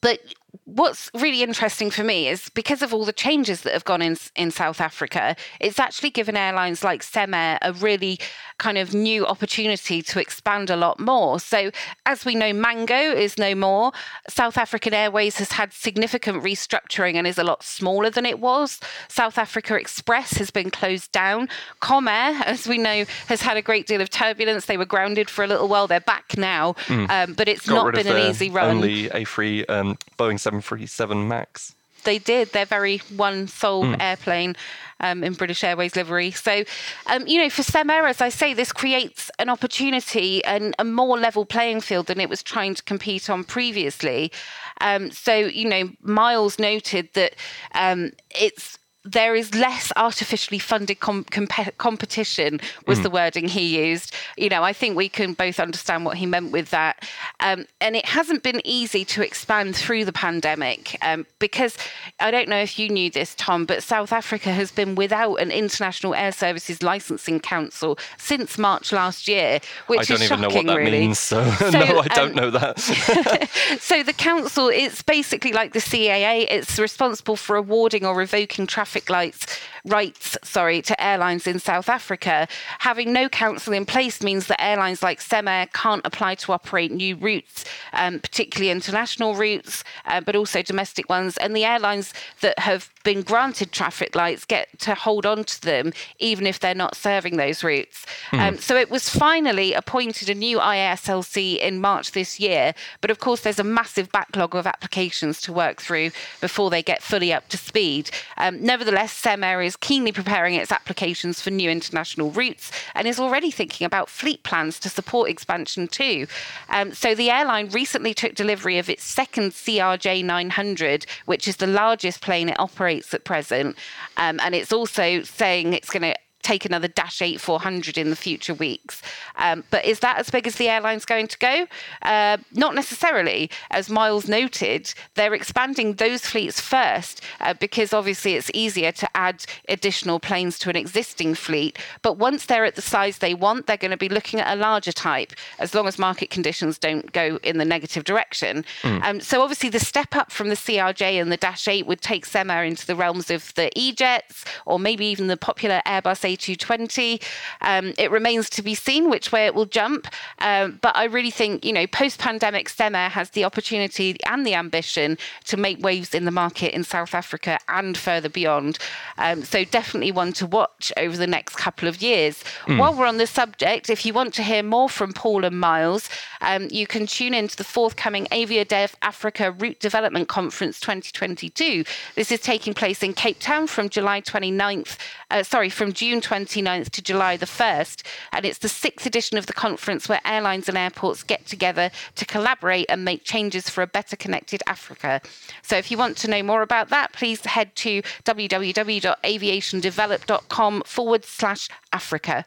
but 0.00 0.20
what's 0.64 1.10
really 1.14 1.42
interesting 1.42 1.90
for 1.90 2.04
me 2.04 2.28
is 2.28 2.48
because 2.50 2.82
of 2.82 2.92
all 2.92 3.04
the 3.04 3.12
changes 3.12 3.62
that 3.62 3.72
have 3.72 3.84
gone 3.84 4.02
in 4.02 4.16
in 4.36 4.50
South 4.50 4.80
Africa, 4.80 5.36
it's 5.60 5.78
actually 5.78 6.10
given 6.10 6.36
airlines 6.36 6.84
like 6.84 7.02
Cemair 7.02 7.58
a 7.62 7.72
really 7.72 8.18
kind 8.58 8.78
of 8.78 8.94
new 8.94 9.26
opportunity 9.26 10.00
to 10.02 10.20
expand 10.20 10.70
a 10.70 10.76
lot 10.76 10.98
more. 10.98 11.38
So, 11.38 11.70
as 12.06 12.24
we 12.24 12.34
know, 12.34 12.52
Mango 12.52 12.96
is 12.96 13.38
no 13.38 13.54
more. 13.54 13.92
South 14.28 14.56
African 14.56 14.94
Airways 14.94 15.36
has 15.38 15.52
had 15.52 15.72
significant 15.72 16.42
restructuring 16.42 17.14
and 17.14 17.26
is 17.26 17.38
a 17.38 17.44
lot 17.44 17.62
smaller 17.62 18.10
than 18.10 18.24
it 18.24 18.40
was. 18.40 18.80
South 19.08 19.38
Africa 19.38 19.76
Express 19.76 20.32
has 20.34 20.50
been 20.50 20.70
closed 20.70 21.12
down. 21.12 21.48
Comair, 21.82 22.40
as 22.42 22.66
we 22.66 22.78
know, 22.78 23.04
has 23.28 23.42
had 23.42 23.56
a 23.56 23.62
great 23.62 23.86
deal 23.86 24.00
of 24.00 24.10
turbulence. 24.10 24.66
They 24.66 24.78
were 24.78 24.86
grounded 24.86 25.28
for 25.28 25.44
a 25.44 25.46
little 25.46 25.68
while. 25.68 25.86
They're 25.86 26.00
back 26.00 26.36
now, 26.36 26.74
mm. 26.86 27.10
um, 27.10 27.34
but 27.34 27.48
it's 27.48 27.66
Got 27.66 27.74
not 27.74 27.94
been 27.94 28.06
an 28.06 28.30
easy 28.30 28.50
run. 28.50 28.76
Only 28.76 29.08
A3 29.08 29.68
um, 29.68 29.98
Boeing 30.18 30.40
737 30.46 31.26
Max 31.28 31.74
they 32.06 32.18
did. 32.18 32.52
They're 32.52 32.64
very 32.64 32.98
one 33.16 33.48
sole 33.48 33.84
mm. 33.84 34.00
airplane 34.00 34.56
um, 35.00 35.22
in 35.22 35.34
British 35.34 35.62
Airways 35.62 35.94
livery. 35.94 36.30
So, 36.30 36.64
um, 37.06 37.26
you 37.26 37.42
know, 37.42 37.50
for 37.50 37.62
Cemair, 37.62 38.08
as 38.08 38.22
I 38.22 38.30
say, 38.30 38.54
this 38.54 38.72
creates 38.72 39.30
an 39.38 39.50
opportunity 39.50 40.42
and 40.44 40.74
a 40.78 40.84
more 40.84 41.18
level 41.18 41.44
playing 41.44 41.82
field 41.82 42.06
than 42.06 42.20
it 42.20 42.30
was 42.30 42.42
trying 42.42 42.74
to 42.76 42.82
compete 42.84 43.28
on 43.28 43.44
previously. 43.44 44.32
Um, 44.80 45.10
so, 45.10 45.34
you 45.34 45.68
know, 45.68 45.90
Miles 46.00 46.58
noted 46.58 47.10
that 47.12 47.34
um, 47.74 48.12
it's 48.30 48.78
there 49.06 49.34
is 49.36 49.54
less 49.54 49.92
artificially 49.96 50.58
funded 50.58 50.98
com- 50.98 51.24
comp- 51.24 51.78
competition 51.78 52.60
was 52.86 52.98
mm. 52.98 53.04
the 53.04 53.10
wording 53.10 53.48
he 53.48 53.90
used 53.90 54.12
you 54.36 54.48
know 54.48 54.62
i 54.62 54.72
think 54.72 54.96
we 54.96 55.08
can 55.08 55.32
both 55.32 55.60
understand 55.60 56.04
what 56.04 56.16
he 56.16 56.26
meant 56.26 56.50
with 56.50 56.70
that 56.70 57.08
um, 57.40 57.64
and 57.80 57.94
it 57.94 58.04
hasn't 58.04 58.42
been 58.42 58.60
easy 58.64 59.04
to 59.04 59.24
expand 59.24 59.76
through 59.76 60.04
the 60.04 60.12
pandemic 60.12 60.96
um, 61.02 61.24
because 61.38 61.78
i 62.18 62.30
don't 62.30 62.48
know 62.48 62.58
if 62.58 62.78
you 62.78 62.88
knew 62.88 63.10
this 63.10 63.34
tom 63.36 63.64
but 63.64 63.82
south 63.82 64.12
africa 64.12 64.50
has 64.50 64.72
been 64.72 64.96
without 64.96 65.36
an 65.36 65.50
international 65.52 66.14
air 66.14 66.32
services 66.32 66.82
licensing 66.82 67.38
council 67.38 67.96
since 68.18 68.58
march 68.58 68.92
last 68.92 69.28
year 69.28 69.60
which 69.86 70.00
I 70.00 70.04
don't 70.04 70.22
is 70.22 70.22
even 70.22 70.38
shocking, 70.40 70.42
know 70.42 70.56
what 70.56 70.66
that 70.66 70.84
really. 70.84 71.00
means 71.00 71.18
so, 71.18 71.48
so 71.58 71.70
no 71.70 72.00
i 72.00 72.08
don't 72.08 72.30
um, 72.30 72.34
know 72.34 72.50
that 72.50 72.78
so 73.80 74.02
the 74.02 74.12
council 74.12 74.68
it's 74.68 75.02
basically 75.02 75.52
like 75.52 75.72
the 75.72 75.80
caa 75.80 76.46
it's 76.50 76.78
responsible 76.78 77.36
for 77.36 77.54
awarding 77.54 78.04
or 78.04 78.16
revoking 78.16 78.66
traffic 78.66 78.95
traffic 78.96 79.10
lights 79.10 79.60
rights, 79.86 80.36
sorry, 80.42 80.82
to 80.82 81.02
airlines 81.02 81.46
in 81.46 81.58
South 81.58 81.88
Africa. 81.88 82.48
Having 82.80 83.12
no 83.12 83.28
council 83.28 83.72
in 83.72 83.86
place 83.86 84.22
means 84.22 84.46
that 84.48 84.62
airlines 84.62 85.02
like 85.02 85.20
Cemair 85.20 85.66
can't 85.72 86.02
apply 86.04 86.34
to 86.36 86.52
operate 86.52 86.92
new 86.92 87.16
routes, 87.16 87.64
um, 87.92 88.18
particularly 88.18 88.70
international 88.70 89.34
routes, 89.34 89.84
uh, 90.06 90.20
but 90.20 90.36
also 90.36 90.62
domestic 90.62 91.08
ones. 91.08 91.36
And 91.36 91.54
the 91.54 91.64
airlines 91.64 92.12
that 92.40 92.58
have 92.58 92.90
been 93.04 93.22
granted 93.22 93.70
traffic 93.70 94.16
lights 94.16 94.44
get 94.44 94.66
to 94.80 94.94
hold 94.94 95.24
on 95.24 95.44
to 95.44 95.62
them, 95.62 95.92
even 96.18 96.46
if 96.46 96.58
they're 96.58 96.74
not 96.74 96.96
serving 96.96 97.36
those 97.36 97.62
routes. 97.62 98.04
Mm. 98.32 98.38
Um, 98.38 98.58
so 98.58 98.76
it 98.76 98.90
was 98.90 99.08
finally 99.08 99.72
appointed 99.72 100.28
a 100.28 100.34
new 100.34 100.58
IASLC 100.58 101.58
in 101.58 101.80
March 101.80 102.12
this 102.12 102.40
year. 102.40 102.74
But 103.00 103.10
of 103.10 103.20
course, 103.20 103.42
there's 103.42 103.60
a 103.60 103.64
massive 103.64 104.10
backlog 104.10 104.56
of 104.56 104.66
applications 104.66 105.40
to 105.42 105.52
work 105.52 105.80
through 105.80 106.10
before 106.40 106.68
they 106.68 106.82
get 106.82 107.02
fully 107.02 107.32
up 107.32 107.48
to 107.50 107.56
speed. 107.56 108.10
Um, 108.36 108.60
nevertheless, 108.60 109.12
Cemair 109.12 109.64
is 109.64 109.75
keenly 109.80 110.12
preparing 110.12 110.54
its 110.54 110.72
applications 110.72 111.40
for 111.40 111.50
new 111.50 111.70
international 111.70 112.30
routes 112.30 112.70
and 112.94 113.06
is 113.06 113.20
already 113.20 113.50
thinking 113.50 113.84
about 113.84 114.08
fleet 114.08 114.42
plans 114.42 114.78
to 114.80 114.88
support 114.88 115.30
expansion 115.30 115.88
too. 115.88 116.26
Um, 116.68 116.92
so 116.92 117.14
the 117.14 117.30
airline 117.30 117.68
recently 117.70 118.14
took 118.14 118.34
delivery 118.34 118.78
of 118.78 118.88
its 118.88 119.04
second 119.04 119.52
CRJ 119.52 120.24
900, 120.24 121.06
which 121.26 121.48
is 121.48 121.56
the 121.56 121.66
largest 121.66 122.20
plane 122.20 122.48
it 122.48 122.58
operates 122.58 123.12
at 123.14 123.24
present. 123.24 123.76
Um, 124.16 124.40
and 124.42 124.54
it's 124.54 124.72
also 124.72 125.22
saying 125.22 125.72
it's 125.72 125.90
going 125.90 126.02
to 126.02 126.14
take 126.46 126.64
another 126.64 126.88
Dash 126.88 127.20
8 127.20 127.40
400 127.40 127.98
in 127.98 128.10
the 128.10 128.16
future 128.16 128.54
weeks. 128.54 129.02
Um, 129.36 129.64
but 129.70 129.84
is 129.84 130.00
that 130.00 130.18
as 130.18 130.30
big 130.30 130.46
as 130.46 130.56
the 130.56 130.68
airline's 130.68 131.04
going 131.04 131.26
to 131.26 131.38
go? 131.38 131.66
Uh, 132.02 132.36
not 132.52 132.74
necessarily. 132.74 133.50
As 133.70 133.90
Miles 133.90 134.28
noted, 134.28 134.94
they're 135.14 135.34
expanding 135.34 135.94
those 135.94 136.22
fleets 136.22 136.60
first 136.60 137.20
uh, 137.40 137.54
because 137.54 137.92
obviously 137.92 138.34
it's 138.34 138.50
easier 138.54 138.92
to 138.92 139.08
add 139.16 139.44
additional 139.68 140.20
planes 140.20 140.58
to 140.60 140.70
an 140.70 140.76
existing 140.76 141.34
fleet. 141.34 141.78
But 142.02 142.16
once 142.16 142.46
they're 142.46 142.64
at 142.64 142.76
the 142.76 142.82
size 142.82 143.18
they 143.18 143.34
want, 143.34 143.66
they're 143.66 143.76
going 143.76 143.90
to 143.90 143.96
be 143.96 144.08
looking 144.08 144.38
at 144.38 144.56
a 144.56 144.60
larger 144.60 144.92
type 144.92 145.32
as 145.58 145.74
long 145.74 145.88
as 145.88 145.98
market 145.98 146.30
conditions 146.30 146.78
don't 146.78 147.10
go 147.12 147.40
in 147.42 147.58
the 147.58 147.64
negative 147.64 148.04
direction. 148.04 148.64
Mm. 148.82 149.02
Um, 149.02 149.20
so 149.20 149.42
obviously 149.42 149.68
the 149.68 149.80
step 149.80 150.14
up 150.14 150.30
from 150.30 150.48
the 150.48 150.54
CRJ 150.54 151.20
and 151.20 151.32
the 151.32 151.36
Dash 151.36 151.66
8 151.66 151.86
would 151.86 152.00
take 152.00 152.24
Cemair 152.24 152.64
into 152.64 152.86
the 152.86 152.94
realms 152.94 153.30
of 153.30 153.52
the 153.54 153.70
E-Jets 153.74 154.44
or 154.64 154.78
maybe 154.78 155.06
even 155.06 155.26
the 155.26 155.36
popular 155.36 155.82
Airbus 155.86 156.24
a220. 156.36 157.22
Um, 157.60 157.92
it 157.98 158.10
remains 158.10 158.50
to 158.50 158.62
be 158.62 158.74
seen 158.74 159.10
which 159.10 159.32
way 159.32 159.46
it 159.46 159.54
will 159.54 159.66
jump. 159.66 160.08
Um, 160.38 160.78
but 160.82 160.96
I 160.96 161.04
really 161.04 161.30
think, 161.30 161.64
you 161.64 161.72
know, 161.72 161.86
post 161.86 162.18
pandemic, 162.18 162.68
Cemair 162.68 163.08
has 163.10 163.30
the 163.30 163.44
opportunity 163.44 164.16
and 164.26 164.46
the 164.46 164.54
ambition 164.54 165.18
to 165.44 165.56
make 165.56 165.82
waves 165.82 166.14
in 166.14 166.24
the 166.24 166.30
market 166.30 166.74
in 166.74 166.84
South 166.84 167.14
Africa 167.14 167.58
and 167.68 167.96
further 167.96 168.28
beyond. 168.28 168.78
Um, 169.18 169.42
so 169.42 169.64
definitely 169.64 170.12
one 170.12 170.32
to 170.34 170.46
watch 170.46 170.92
over 170.96 171.16
the 171.16 171.26
next 171.26 171.56
couple 171.56 171.88
of 171.88 172.02
years. 172.02 172.44
Mm. 172.66 172.78
While 172.78 172.94
we're 172.94 173.06
on 173.06 173.18
the 173.18 173.26
subject, 173.26 173.90
if 173.90 174.04
you 174.04 174.12
want 174.12 174.34
to 174.34 174.42
hear 174.42 174.62
more 174.62 174.88
from 174.88 175.12
Paul 175.12 175.44
and 175.44 175.58
Miles, 175.58 176.08
um, 176.40 176.68
you 176.70 176.86
can 176.86 177.06
tune 177.06 177.34
into 177.34 177.56
the 177.56 177.64
forthcoming 177.64 178.26
Aviadev 178.26 178.94
Africa 179.02 179.52
Route 179.52 179.80
Development 179.80 180.28
Conference 180.28 180.80
2022. 180.80 181.84
This 182.14 182.30
is 182.30 182.40
taking 182.40 182.74
place 182.74 183.02
in 183.02 183.12
Cape 183.12 183.38
Town 183.40 183.66
from 183.66 183.88
July 183.88 184.20
29th, 184.20 184.98
uh, 185.30 185.42
sorry, 185.42 185.70
from 185.70 185.92
June 185.92 186.20
29th 186.26 186.90
to 186.90 187.00
July 187.02 187.36
the 187.36 187.46
1st. 187.46 188.02
And 188.32 188.44
it's 188.44 188.58
the 188.58 188.68
sixth 188.68 189.06
edition 189.06 189.38
of 189.38 189.46
the 189.46 189.52
conference 189.52 190.08
where 190.08 190.20
airlines 190.24 190.68
and 190.68 190.76
airports 190.76 191.22
get 191.22 191.46
together 191.46 191.92
to 192.16 192.24
collaborate 192.24 192.86
and 192.88 193.04
make 193.04 193.22
changes 193.22 193.70
for 193.70 193.82
a 193.82 193.86
better 193.86 194.16
connected 194.16 194.64
Africa. 194.66 195.20
So 195.62 195.76
if 195.76 195.88
you 195.90 195.98
want 195.98 196.16
to 196.18 196.28
know 196.28 196.42
more 196.42 196.62
about 196.62 196.88
that, 196.88 197.12
please 197.12 197.46
head 197.46 197.76
to 197.76 198.02
www.aviationdevelop.com 198.24 200.82
forward 200.84 201.24
slash 201.24 201.68
Africa. 201.92 202.44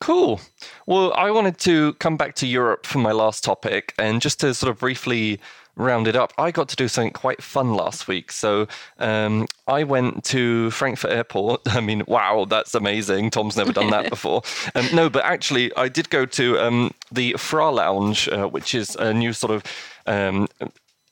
Cool. 0.00 0.40
Well, 0.86 1.12
I 1.14 1.30
wanted 1.30 1.58
to 1.58 1.92
come 1.94 2.16
back 2.16 2.34
to 2.36 2.46
Europe 2.46 2.86
for 2.86 2.98
my 2.98 3.12
last 3.12 3.44
topic 3.44 3.94
and 3.98 4.20
just 4.20 4.40
to 4.40 4.52
sort 4.52 4.70
of 4.70 4.80
briefly 4.80 5.38
round 5.76 6.06
it 6.06 6.16
up, 6.16 6.32
I 6.38 6.50
got 6.50 6.68
to 6.70 6.76
do 6.76 6.88
something 6.88 7.12
quite 7.12 7.42
fun 7.42 7.74
last 7.74 8.08
week. 8.08 8.32
So 8.32 8.66
um, 8.98 9.46
I 9.66 9.84
went 9.84 10.24
to 10.24 10.70
Frankfurt 10.70 11.10
Airport. 11.10 11.62
I 11.66 11.80
mean, 11.80 12.02
wow, 12.06 12.46
that's 12.48 12.74
amazing. 12.74 13.30
Tom's 13.30 13.56
never 13.56 13.72
done 13.72 13.90
that 13.90 14.10
before. 14.10 14.42
Um, 14.74 14.88
no, 14.92 15.08
but 15.08 15.24
actually, 15.24 15.74
I 15.76 15.88
did 15.88 16.10
go 16.10 16.26
to 16.26 16.58
um, 16.58 16.92
the 17.10 17.34
Fra 17.38 17.70
Lounge, 17.70 18.28
uh, 18.28 18.46
which 18.46 18.74
is 18.74 18.96
a 18.96 19.12
new 19.12 19.32
sort 19.32 19.52
of 19.52 19.64
um, 20.06 20.48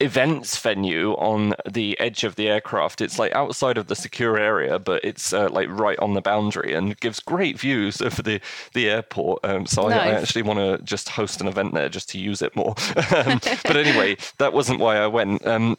events 0.00 0.56
venue 0.58 1.12
on 1.12 1.54
the 1.70 1.98
edge 2.00 2.24
of 2.24 2.36
the 2.36 2.48
aircraft. 2.48 3.00
It's 3.00 3.18
like 3.18 3.32
outside 3.32 3.78
of 3.78 3.86
the 3.86 3.94
secure 3.94 4.38
area, 4.38 4.78
but 4.78 5.04
it's 5.04 5.32
uh, 5.32 5.48
like 5.50 5.68
right 5.68 5.98
on 5.98 6.14
the 6.14 6.22
boundary 6.22 6.74
and 6.74 6.98
gives 7.00 7.20
great 7.20 7.58
views 7.58 8.00
of 8.00 8.16
the 8.16 8.40
the 8.72 8.88
airport. 8.88 9.44
Um, 9.44 9.66
so 9.66 9.88
nice. 9.88 10.00
I, 10.00 10.10
I, 10.10 10.20
actually 10.20 10.42
want 10.42 10.58
to 10.58 10.82
just 10.84 11.10
host 11.10 11.40
an 11.40 11.48
event 11.48 11.74
there 11.74 11.88
just 11.88 12.08
to 12.10 12.18
use 12.18 12.42
it 12.42 12.56
more. 12.56 12.74
um, 13.14 13.40
but 13.62 13.76
anyway, 13.76 14.16
that 14.38 14.52
wasn't 14.52 14.80
why 14.80 14.96
I 14.96 15.06
went. 15.06 15.46
Um, 15.46 15.76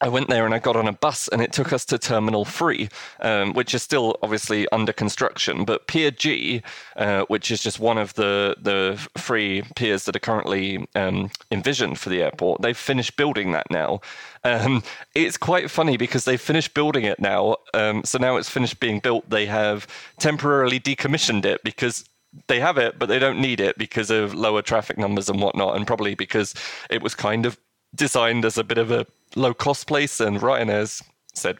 I 0.00 0.08
went 0.08 0.28
there 0.28 0.46
and 0.46 0.54
I 0.54 0.58
got 0.58 0.76
on 0.76 0.88
a 0.88 0.92
bus 0.92 1.28
and 1.28 1.42
it 1.42 1.52
took 1.52 1.72
us 1.72 1.84
to 1.86 1.98
Terminal 1.98 2.44
3, 2.44 2.88
um, 3.20 3.52
which 3.52 3.74
is 3.74 3.82
still 3.82 4.16
obviously 4.22 4.66
under 4.72 4.92
construction. 4.92 5.64
But 5.64 5.86
Pier 5.86 6.10
G, 6.10 6.62
uh, 6.96 7.24
which 7.28 7.50
is 7.50 7.62
just 7.62 7.78
one 7.78 7.98
of 7.98 8.14
the, 8.14 8.56
the 8.60 8.98
three 9.18 9.62
piers 9.76 10.04
that 10.04 10.16
are 10.16 10.20
currently 10.20 10.88
um, 10.94 11.30
envisioned 11.50 11.98
for 11.98 12.08
the 12.08 12.22
airport, 12.22 12.62
they've 12.62 12.76
finished 12.76 13.16
building 13.16 13.52
that 13.52 13.70
now. 13.70 14.00
Um, 14.42 14.82
it's 15.14 15.36
quite 15.36 15.70
funny 15.70 15.98
because 15.98 16.24
they've 16.24 16.40
finished 16.40 16.72
building 16.72 17.04
it 17.04 17.20
now. 17.20 17.56
Um, 17.74 18.02
so 18.04 18.18
now 18.18 18.36
it's 18.36 18.48
finished 18.48 18.80
being 18.80 19.00
built. 19.00 19.28
They 19.28 19.46
have 19.46 19.86
temporarily 20.18 20.80
decommissioned 20.80 21.44
it 21.44 21.62
because 21.62 22.06
they 22.46 22.60
have 22.60 22.78
it, 22.78 22.98
but 22.98 23.08
they 23.10 23.18
don't 23.18 23.40
need 23.40 23.60
it 23.60 23.76
because 23.76 24.10
of 24.10 24.34
lower 24.34 24.62
traffic 24.62 24.96
numbers 24.96 25.28
and 25.28 25.42
whatnot, 25.42 25.76
and 25.76 25.86
probably 25.86 26.14
because 26.14 26.54
it 26.88 27.02
was 27.02 27.14
kind 27.14 27.44
of 27.44 27.58
designed 27.94 28.44
as 28.44 28.56
a 28.56 28.64
bit 28.64 28.78
of 28.78 28.90
a 28.90 29.06
low 29.36 29.54
cost 29.54 29.86
place, 29.86 30.20
and 30.20 30.38
Ryanair's 30.40 31.02
said 31.34 31.58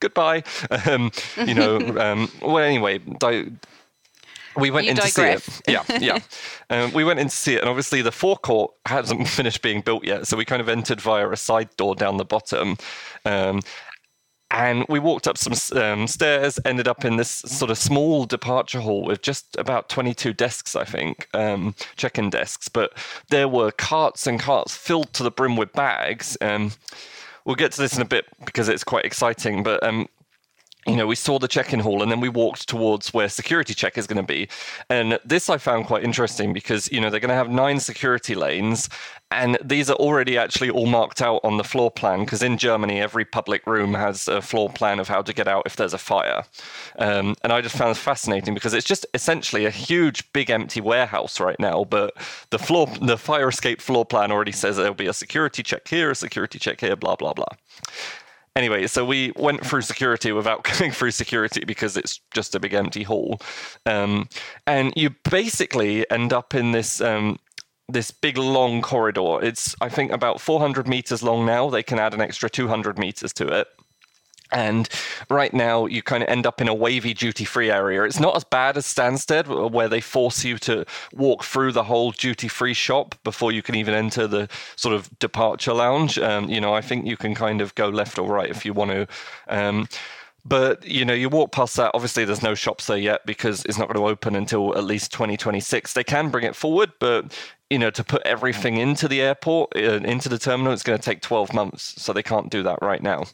goodbye. 0.00 0.42
Um, 0.86 1.10
you 1.46 1.54
know, 1.54 1.76
um, 1.98 2.30
well, 2.42 2.58
anyway, 2.58 2.98
di- 2.98 3.50
we 4.56 4.70
went 4.70 4.86
you 4.86 4.92
in 4.92 4.96
digress. 4.96 5.44
to 5.44 5.50
see 5.50 5.60
it. 5.68 5.86
Yeah, 5.88 5.98
yeah. 5.98 6.18
um, 6.70 6.92
we 6.92 7.04
went 7.04 7.20
in 7.20 7.28
to 7.28 7.36
see 7.36 7.54
it, 7.54 7.60
and 7.60 7.68
obviously 7.68 8.02
the 8.02 8.12
forecourt 8.12 8.72
hasn't 8.86 9.28
finished 9.28 9.62
being 9.62 9.80
built 9.80 10.04
yet, 10.04 10.26
so 10.26 10.36
we 10.36 10.44
kind 10.44 10.60
of 10.60 10.68
entered 10.68 11.00
via 11.00 11.28
a 11.28 11.36
side 11.36 11.68
door 11.76 11.94
down 11.94 12.16
the 12.16 12.24
bottom. 12.24 12.76
Um, 13.24 13.60
and 14.50 14.84
we 14.88 14.98
walked 14.98 15.28
up 15.28 15.38
some 15.38 15.54
um, 15.80 16.06
stairs, 16.06 16.58
ended 16.64 16.88
up 16.88 17.04
in 17.04 17.16
this 17.16 17.30
sort 17.30 17.70
of 17.70 17.78
small 17.78 18.24
departure 18.24 18.80
hall 18.80 19.04
with 19.04 19.22
just 19.22 19.56
about 19.56 19.88
22 19.88 20.32
desks, 20.32 20.74
I 20.74 20.84
think, 20.84 21.28
um, 21.34 21.74
check 21.96 22.18
in 22.18 22.30
desks. 22.30 22.68
But 22.68 22.92
there 23.28 23.48
were 23.48 23.70
carts 23.70 24.26
and 24.26 24.40
carts 24.40 24.76
filled 24.76 25.12
to 25.14 25.22
the 25.22 25.30
brim 25.30 25.56
with 25.56 25.72
bags. 25.72 26.36
Um, 26.40 26.72
we'll 27.44 27.54
get 27.56 27.72
to 27.72 27.80
this 27.80 27.94
in 27.94 28.02
a 28.02 28.06
bit 28.06 28.26
because 28.44 28.68
it's 28.68 28.84
quite 28.84 29.04
exciting. 29.04 29.62
But 29.62 29.82
um, 29.84 30.08
you 30.86 30.96
know, 30.96 31.06
we 31.06 31.14
saw 31.14 31.38
the 31.38 31.48
check-in 31.48 31.80
hall 31.80 32.02
and 32.02 32.10
then 32.10 32.20
we 32.20 32.28
walked 32.28 32.68
towards 32.68 33.12
where 33.12 33.28
security 33.28 33.74
check 33.74 33.98
is 33.98 34.06
going 34.06 34.16
to 34.16 34.22
be. 34.22 34.48
And 34.88 35.18
this 35.24 35.50
I 35.50 35.58
found 35.58 35.86
quite 35.86 36.04
interesting 36.04 36.52
because, 36.52 36.90
you 36.90 37.00
know, 37.00 37.10
they're 37.10 37.20
going 37.20 37.28
to 37.28 37.34
have 37.34 37.50
nine 37.50 37.80
security 37.80 38.34
lanes 38.34 38.88
and 39.32 39.56
these 39.62 39.88
are 39.88 39.96
already 39.96 40.36
actually 40.36 40.70
all 40.70 40.86
marked 40.86 41.22
out 41.22 41.40
on 41.44 41.56
the 41.56 41.62
floor 41.62 41.90
plan 41.90 42.20
because 42.20 42.42
in 42.42 42.58
Germany, 42.58 43.00
every 43.00 43.24
public 43.24 43.64
room 43.64 43.94
has 43.94 44.26
a 44.26 44.42
floor 44.42 44.68
plan 44.68 44.98
of 44.98 45.06
how 45.06 45.22
to 45.22 45.32
get 45.32 45.46
out 45.46 45.62
if 45.66 45.76
there's 45.76 45.94
a 45.94 45.98
fire. 45.98 46.42
Um, 46.98 47.36
and 47.44 47.52
I 47.52 47.60
just 47.60 47.76
found 47.76 47.92
it 47.92 48.00
fascinating 48.00 48.54
because 48.54 48.74
it's 48.74 48.86
just 48.86 49.06
essentially 49.14 49.66
a 49.66 49.70
huge, 49.70 50.30
big 50.32 50.50
empty 50.50 50.80
warehouse 50.80 51.38
right 51.38 51.58
now, 51.60 51.84
but 51.84 52.14
the 52.50 52.58
floor, 52.58 52.88
the 53.00 53.16
fire 53.16 53.48
escape 53.48 53.80
floor 53.80 54.04
plan 54.04 54.32
already 54.32 54.52
says 54.52 54.76
there'll 54.76 54.94
be 54.94 55.06
a 55.06 55.12
security 55.12 55.62
check 55.62 55.86
here, 55.86 56.10
a 56.10 56.16
security 56.16 56.58
check 56.58 56.80
here, 56.80 56.96
blah, 56.96 57.14
blah, 57.14 57.32
blah. 57.32 57.46
Anyway, 58.56 58.86
so 58.86 59.04
we 59.04 59.32
went 59.36 59.64
through 59.64 59.82
security 59.82 60.32
without 60.32 60.64
going 60.78 60.90
through 60.90 61.12
security 61.12 61.64
because 61.64 61.96
it's 61.96 62.20
just 62.32 62.54
a 62.54 62.60
big 62.60 62.74
empty 62.74 63.02
hall. 63.02 63.40
Um, 63.86 64.28
and 64.66 64.92
you 64.96 65.10
basically 65.30 66.08
end 66.10 66.32
up 66.32 66.54
in 66.54 66.72
this. 66.72 67.00
Um, 67.00 67.38
this 67.92 68.12
big 68.12 68.38
long 68.38 68.82
corridor. 68.82 69.40
It's 69.42 69.74
I 69.80 69.88
think 69.88 70.12
about 70.12 70.40
400 70.40 70.86
meters 70.86 71.24
long 71.24 71.44
now. 71.44 71.70
They 71.70 71.82
can 71.82 71.98
add 71.98 72.14
an 72.14 72.20
extra 72.20 72.48
200 72.48 72.96
meters 73.00 73.32
to 73.32 73.48
it. 73.48 73.66
And 74.52 74.88
right 75.28 75.52
now, 75.52 75.86
you 75.86 76.02
kind 76.02 76.22
of 76.22 76.28
end 76.28 76.46
up 76.46 76.60
in 76.60 76.68
a 76.68 76.74
wavy 76.74 77.14
duty 77.14 77.44
free 77.44 77.70
area. 77.70 78.02
It's 78.04 78.20
not 78.20 78.36
as 78.36 78.44
bad 78.44 78.76
as 78.76 78.86
Stansted, 78.86 79.70
where 79.70 79.88
they 79.88 80.00
force 80.00 80.44
you 80.44 80.58
to 80.58 80.84
walk 81.12 81.44
through 81.44 81.72
the 81.72 81.84
whole 81.84 82.10
duty 82.12 82.48
free 82.48 82.74
shop 82.74 83.14
before 83.24 83.52
you 83.52 83.62
can 83.62 83.74
even 83.74 83.94
enter 83.94 84.26
the 84.26 84.48
sort 84.76 84.94
of 84.94 85.10
departure 85.18 85.72
lounge. 85.72 86.18
Um, 86.18 86.48
you 86.48 86.60
know, 86.60 86.74
I 86.74 86.80
think 86.80 87.06
you 87.06 87.16
can 87.16 87.34
kind 87.34 87.60
of 87.60 87.74
go 87.74 87.88
left 87.88 88.18
or 88.18 88.28
right 88.28 88.50
if 88.50 88.64
you 88.64 88.72
want 88.72 88.90
to. 88.90 89.06
Um, 89.48 89.88
but 90.44 90.86
you 90.86 91.04
know, 91.04 91.12
you 91.14 91.28
walk 91.28 91.52
past 91.52 91.76
that. 91.76 91.90
Obviously, 91.94 92.24
there's 92.24 92.42
no 92.42 92.54
shops 92.54 92.86
there 92.86 92.96
yet 92.96 93.26
because 93.26 93.64
it's 93.66 93.78
not 93.78 93.88
going 93.88 94.00
to 94.00 94.10
open 94.10 94.34
until 94.34 94.76
at 94.76 94.84
least 94.84 95.12
2026. 95.12 95.92
They 95.92 96.04
can 96.04 96.30
bring 96.30 96.44
it 96.44 96.56
forward, 96.56 96.92
but 96.98 97.36
you 97.68 97.78
know, 97.78 97.90
to 97.90 98.02
put 98.02 98.22
everything 98.22 98.76
into 98.78 99.06
the 99.06 99.20
airport, 99.20 99.76
uh, 99.76 100.00
into 100.02 100.28
the 100.28 100.38
terminal, 100.38 100.72
it's 100.72 100.82
going 100.82 100.98
to 100.98 101.04
take 101.04 101.20
12 101.20 101.52
months. 101.52 102.02
So 102.02 102.12
they 102.12 102.22
can't 102.22 102.50
do 102.50 102.62
that 102.64 102.78
right 102.82 103.02
now. 103.02 103.24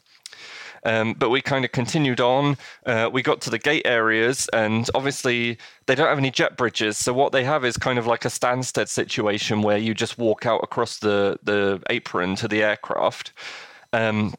Um, 0.87 1.13
but 1.15 1.29
we 1.29 1.41
kind 1.41 1.65
of 1.65 1.73
continued 1.73 2.21
on. 2.21 2.57
Uh, 2.85 3.09
we 3.11 3.21
got 3.21 3.41
to 3.41 3.49
the 3.49 3.59
gate 3.59 3.85
areas, 3.85 4.47
and 4.53 4.89
obviously 4.95 5.57
they 5.85 5.95
don't 5.95 6.07
have 6.07 6.17
any 6.17 6.31
jet 6.31 6.55
bridges. 6.55 6.97
So 6.97 7.11
what 7.13 7.33
they 7.33 7.43
have 7.43 7.65
is 7.65 7.75
kind 7.75 7.99
of 7.99 8.07
like 8.07 8.23
a 8.23 8.29
Stansted 8.29 8.87
situation 8.87 9.61
where 9.61 9.77
you 9.77 9.93
just 9.93 10.17
walk 10.17 10.45
out 10.45 10.61
across 10.63 10.99
the 10.99 11.37
the 11.43 11.83
apron 11.89 12.37
to 12.37 12.47
the 12.47 12.63
aircraft. 12.63 13.33
Um, 13.91 14.33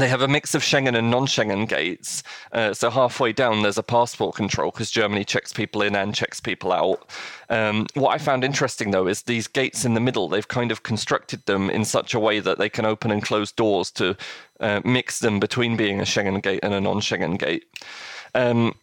they 0.00 0.08
have 0.08 0.22
a 0.22 0.28
mix 0.28 0.54
of 0.54 0.62
Schengen 0.62 0.96
and 0.96 1.10
non-Schengen 1.10 1.68
gates. 1.68 2.22
Uh, 2.52 2.72
so 2.74 2.90
halfway 2.90 3.32
down, 3.32 3.62
there's 3.62 3.78
a 3.78 3.82
passport 3.82 4.34
control 4.34 4.70
because 4.70 4.90
Germany 4.90 5.24
checks 5.24 5.52
people 5.52 5.82
in 5.82 5.94
and 5.94 6.14
checks 6.14 6.40
people 6.40 6.72
out. 6.72 7.10
Um, 7.48 7.86
what 7.94 8.10
I 8.10 8.18
found 8.18 8.44
interesting 8.44 8.90
though 8.90 9.06
is 9.06 9.22
these 9.22 9.46
gates 9.46 9.84
in 9.84 9.94
the 9.94 10.00
middle. 10.00 10.28
They've 10.28 10.46
kind 10.46 10.70
of 10.70 10.82
constructed 10.82 11.44
them 11.46 11.70
in 11.70 11.84
such 11.84 12.14
a 12.14 12.20
way 12.20 12.40
that 12.40 12.58
they 12.58 12.68
can 12.68 12.84
open 12.84 13.10
and 13.10 13.22
close 13.22 13.52
doors 13.52 13.90
to 13.92 14.16
uh, 14.60 14.80
mix 14.84 15.20
them 15.20 15.40
between 15.40 15.76
being 15.76 16.00
a 16.00 16.04
Schengen 16.04 16.42
gate 16.42 16.60
and 16.62 16.74
a 16.74 16.80
non-Schengen 16.80 17.38
gate. 17.38 17.64
Um, 18.34 18.74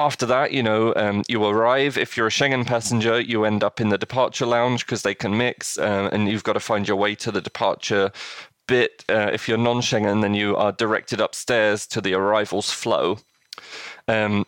after 0.00 0.24
that, 0.26 0.52
you 0.52 0.62
know, 0.62 0.94
um, 0.96 1.22
you 1.28 1.44
arrive. 1.44 1.98
If 1.98 2.16
you're 2.16 2.28
a 2.28 2.30
Schengen 2.30 2.66
passenger, 2.66 3.20
you 3.20 3.44
end 3.44 3.62
up 3.62 3.80
in 3.80 3.90
the 3.90 3.98
departure 3.98 4.46
lounge 4.46 4.86
because 4.86 5.02
they 5.02 5.14
can 5.14 5.36
mix, 5.36 5.78
uh, 5.78 6.08
and 6.10 6.28
you've 6.28 6.42
got 6.42 6.54
to 6.54 6.60
find 6.60 6.88
your 6.88 6.96
way 6.96 7.14
to 7.16 7.30
the 7.30 7.42
departure 7.42 8.10
bit. 8.70 9.04
Uh, 9.08 9.30
if 9.32 9.48
you're 9.48 9.58
non 9.58 9.80
Schengen, 9.80 10.22
then 10.22 10.32
you 10.32 10.56
are 10.56 10.70
directed 10.70 11.20
upstairs 11.20 11.88
to 11.88 12.00
the 12.00 12.14
arrivals 12.14 12.70
flow. 12.70 13.18
Um, 14.06 14.46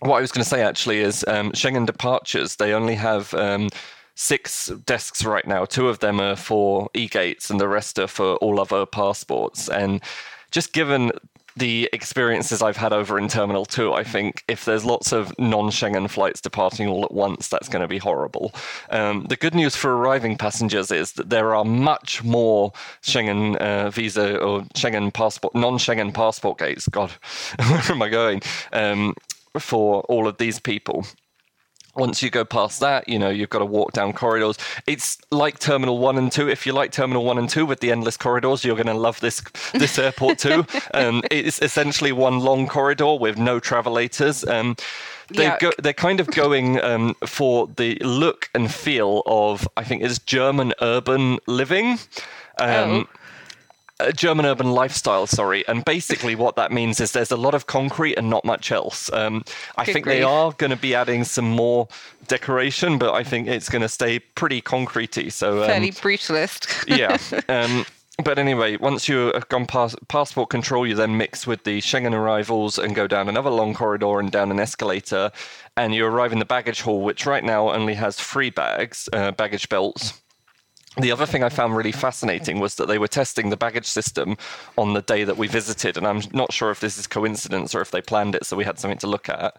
what 0.00 0.18
I 0.18 0.20
was 0.20 0.32
going 0.32 0.42
to 0.42 0.48
say 0.48 0.60
actually 0.60 0.98
is 0.98 1.24
um, 1.28 1.52
Schengen 1.52 1.86
departures, 1.86 2.56
they 2.56 2.74
only 2.74 2.96
have 2.96 3.32
um, 3.34 3.70
six 4.16 4.66
desks 4.84 5.24
right 5.24 5.46
now. 5.46 5.64
Two 5.64 5.88
of 5.88 6.00
them 6.00 6.20
are 6.20 6.34
for 6.34 6.90
e 6.94 7.06
gates, 7.06 7.48
and 7.48 7.60
the 7.60 7.68
rest 7.68 7.98
are 8.00 8.08
for 8.08 8.34
all 8.36 8.60
other 8.60 8.84
passports. 8.86 9.68
And 9.68 10.02
just 10.50 10.72
given 10.72 11.12
the 11.56 11.88
experiences 11.92 12.62
I've 12.62 12.76
had 12.76 12.92
over 12.92 13.18
in 13.18 13.28
Terminal 13.28 13.64
2, 13.64 13.92
I 13.92 14.04
think 14.04 14.44
if 14.48 14.64
there's 14.64 14.84
lots 14.84 15.12
of 15.12 15.32
non 15.38 15.70
Schengen 15.70 16.08
flights 16.10 16.40
departing 16.40 16.88
all 16.88 17.04
at 17.04 17.12
once, 17.12 17.48
that's 17.48 17.68
going 17.68 17.82
to 17.82 17.88
be 17.88 17.98
horrible. 17.98 18.52
Um, 18.90 19.26
the 19.28 19.36
good 19.36 19.54
news 19.54 19.76
for 19.76 19.96
arriving 19.96 20.36
passengers 20.36 20.90
is 20.90 21.12
that 21.12 21.30
there 21.30 21.54
are 21.54 21.64
much 21.64 22.24
more 22.24 22.72
Schengen 23.02 23.56
uh, 23.56 23.90
visa 23.90 24.38
or 24.38 24.62
Schengen 24.74 25.12
passport, 25.12 25.54
non 25.54 25.78
Schengen 25.78 26.12
passport 26.12 26.58
gates. 26.58 26.88
God, 26.88 27.10
where 27.68 27.82
am 27.88 28.02
I 28.02 28.08
going? 28.08 28.42
Um, 28.72 29.14
for 29.58 30.02
all 30.02 30.26
of 30.26 30.38
these 30.38 30.58
people 30.58 31.06
once 31.96 32.22
you 32.22 32.30
go 32.30 32.44
past 32.44 32.80
that, 32.80 33.08
you 33.08 33.18
know, 33.18 33.30
you've 33.30 33.50
got 33.50 33.60
to 33.60 33.64
walk 33.64 33.92
down 33.92 34.12
corridors. 34.12 34.56
It's 34.86 35.18
like 35.30 35.58
Terminal 35.58 35.98
1 35.98 36.18
and 36.18 36.30
2. 36.30 36.48
If 36.48 36.66
you 36.66 36.72
like 36.72 36.92
Terminal 36.92 37.24
1 37.24 37.38
and 37.38 37.48
2 37.48 37.66
with 37.66 37.80
the 37.80 37.90
endless 37.90 38.16
corridors, 38.16 38.64
you're 38.64 38.76
going 38.76 38.86
to 38.86 38.94
love 38.94 39.20
this 39.20 39.42
this 39.72 39.98
airport 39.98 40.38
too. 40.38 40.66
Um, 40.92 41.22
it's 41.30 41.60
essentially 41.60 42.12
one 42.12 42.40
long 42.40 42.68
corridor 42.68 43.16
with 43.16 43.36
no 43.38 43.58
travelators. 43.58 44.44
Um, 44.44 44.76
they 45.28 45.56
go, 45.60 45.72
they're 45.78 45.92
kind 45.92 46.20
of 46.20 46.28
going 46.28 46.80
um, 46.82 47.14
for 47.26 47.68
the 47.76 47.96
look 47.96 48.50
and 48.54 48.72
feel 48.72 49.22
of, 49.26 49.66
I 49.76 49.84
think, 49.84 50.02
is 50.02 50.18
German 50.18 50.72
urban 50.80 51.38
living. 51.46 51.98
Um, 52.58 53.08
oh. 53.08 53.08
Uh, 54.00 54.10
German 54.10 54.44
urban 54.44 54.72
lifestyle, 54.72 55.26
sorry. 55.26 55.66
And 55.68 55.84
basically, 55.84 56.34
what 56.34 56.56
that 56.56 56.72
means 56.72 57.00
is 57.00 57.12
there's 57.12 57.30
a 57.30 57.36
lot 57.36 57.54
of 57.54 57.66
concrete 57.66 58.16
and 58.16 58.28
not 58.28 58.44
much 58.44 58.72
else. 58.72 59.12
Um, 59.12 59.44
I 59.76 59.84
Good 59.84 59.92
think 59.92 60.06
they 60.06 60.22
are 60.24 60.50
going 60.52 60.70
to 60.70 60.76
be 60.76 60.96
adding 60.96 61.22
some 61.22 61.48
more 61.48 61.86
decoration, 62.26 62.98
but 62.98 63.14
I 63.14 63.22
think 63.22 63.46
it's 63.46 63.68
going 63.68 63.82
to 63.82 63.88
stay 63.88 64.18
pretty 64.18 64.60
concretey. 64.60 65.30
So 65.30 65.62
um, 65.62 65.68
Fairly 65.68 65.92
brutalist. 65.92 66.84
yeah. 66.88 67.18
Um, 67.48 67.84
but 68.22 68.38
anyway, 68.38 68.76
once 68.76 69.08
you 69.08 69.32
have 69.34 69.48
gone 69.48 69.66
past 69.66 69.96
passport 70.08 70.48
control, 70.48 70.86
you 70.86 70.94
then 70.94 71.16
mix 71.16 71.46
with 71.46 71.64
the 71.64 71.80
Schengen 71.80 72.12
arrivals 72.12 72.78
and 72.78 72.94
go 72.94 73.06
down 73.06 73.28
another 73.28 73.50
long 73.50 73.74
corridor 73.74 74.20
and 74.20 74.30
down 74.30 74.52
an 74.52 74.60
escalator, 74.60 75.32
and 75.76 75.94
you 75.94 76.06
arrive 76.06 76.32
in 76.32 76.38
the 76.38 76.44
baggage 76.44 76.82
hall, 76.82 77.02
which 77.02 77.26
right 77.26 77.42
now 77.42 77.70
only 77.70 77.94
has 77.94 78.16
three 78.16 78.50
bags, 78.50 79.08
uh, 79.12 79.32
baggage 79.32 79.68
belts. 79.68 80.20
The 80.96 81.10
other 81.10 81.26
thing 81.26 81.42
I 81.42 81.48
found 81.48 81.76
really 81.76 81.90
fascinating 81.90 82.60
was 82.60 82.76
that 82.76 82.86
they 82.86 82.98
were 82.98 83.08
testing 83.08 83.50
the 83.50 83.56
baggage 83.56 83.86
system 83.86 84.36
on 84.78 84.92
the 84.92 85.02
day 85.02 85.24
that 85.24 85.36
we 85.36 85.48
visited, 85.48 85.96
and 85.96 86.06
I'm 86.06 86.22
not 86.32 86.52
sure 86.52 86.70
if 86.70 86.78
this 86.78 86.98
is 86.98 87.08
coincidence 87.08 87.74
or 87.74 87.80
if 87.80 87.90
they 87.90 88.00
planned 88.00 88.36
it 88.36 88.46
so 88.46 88.56
we 88.56 88.64
had 88.64 88.78
something 88.78 88.98
to 88.98 89.08
look 89.08 89.28
at. 89.28 89.56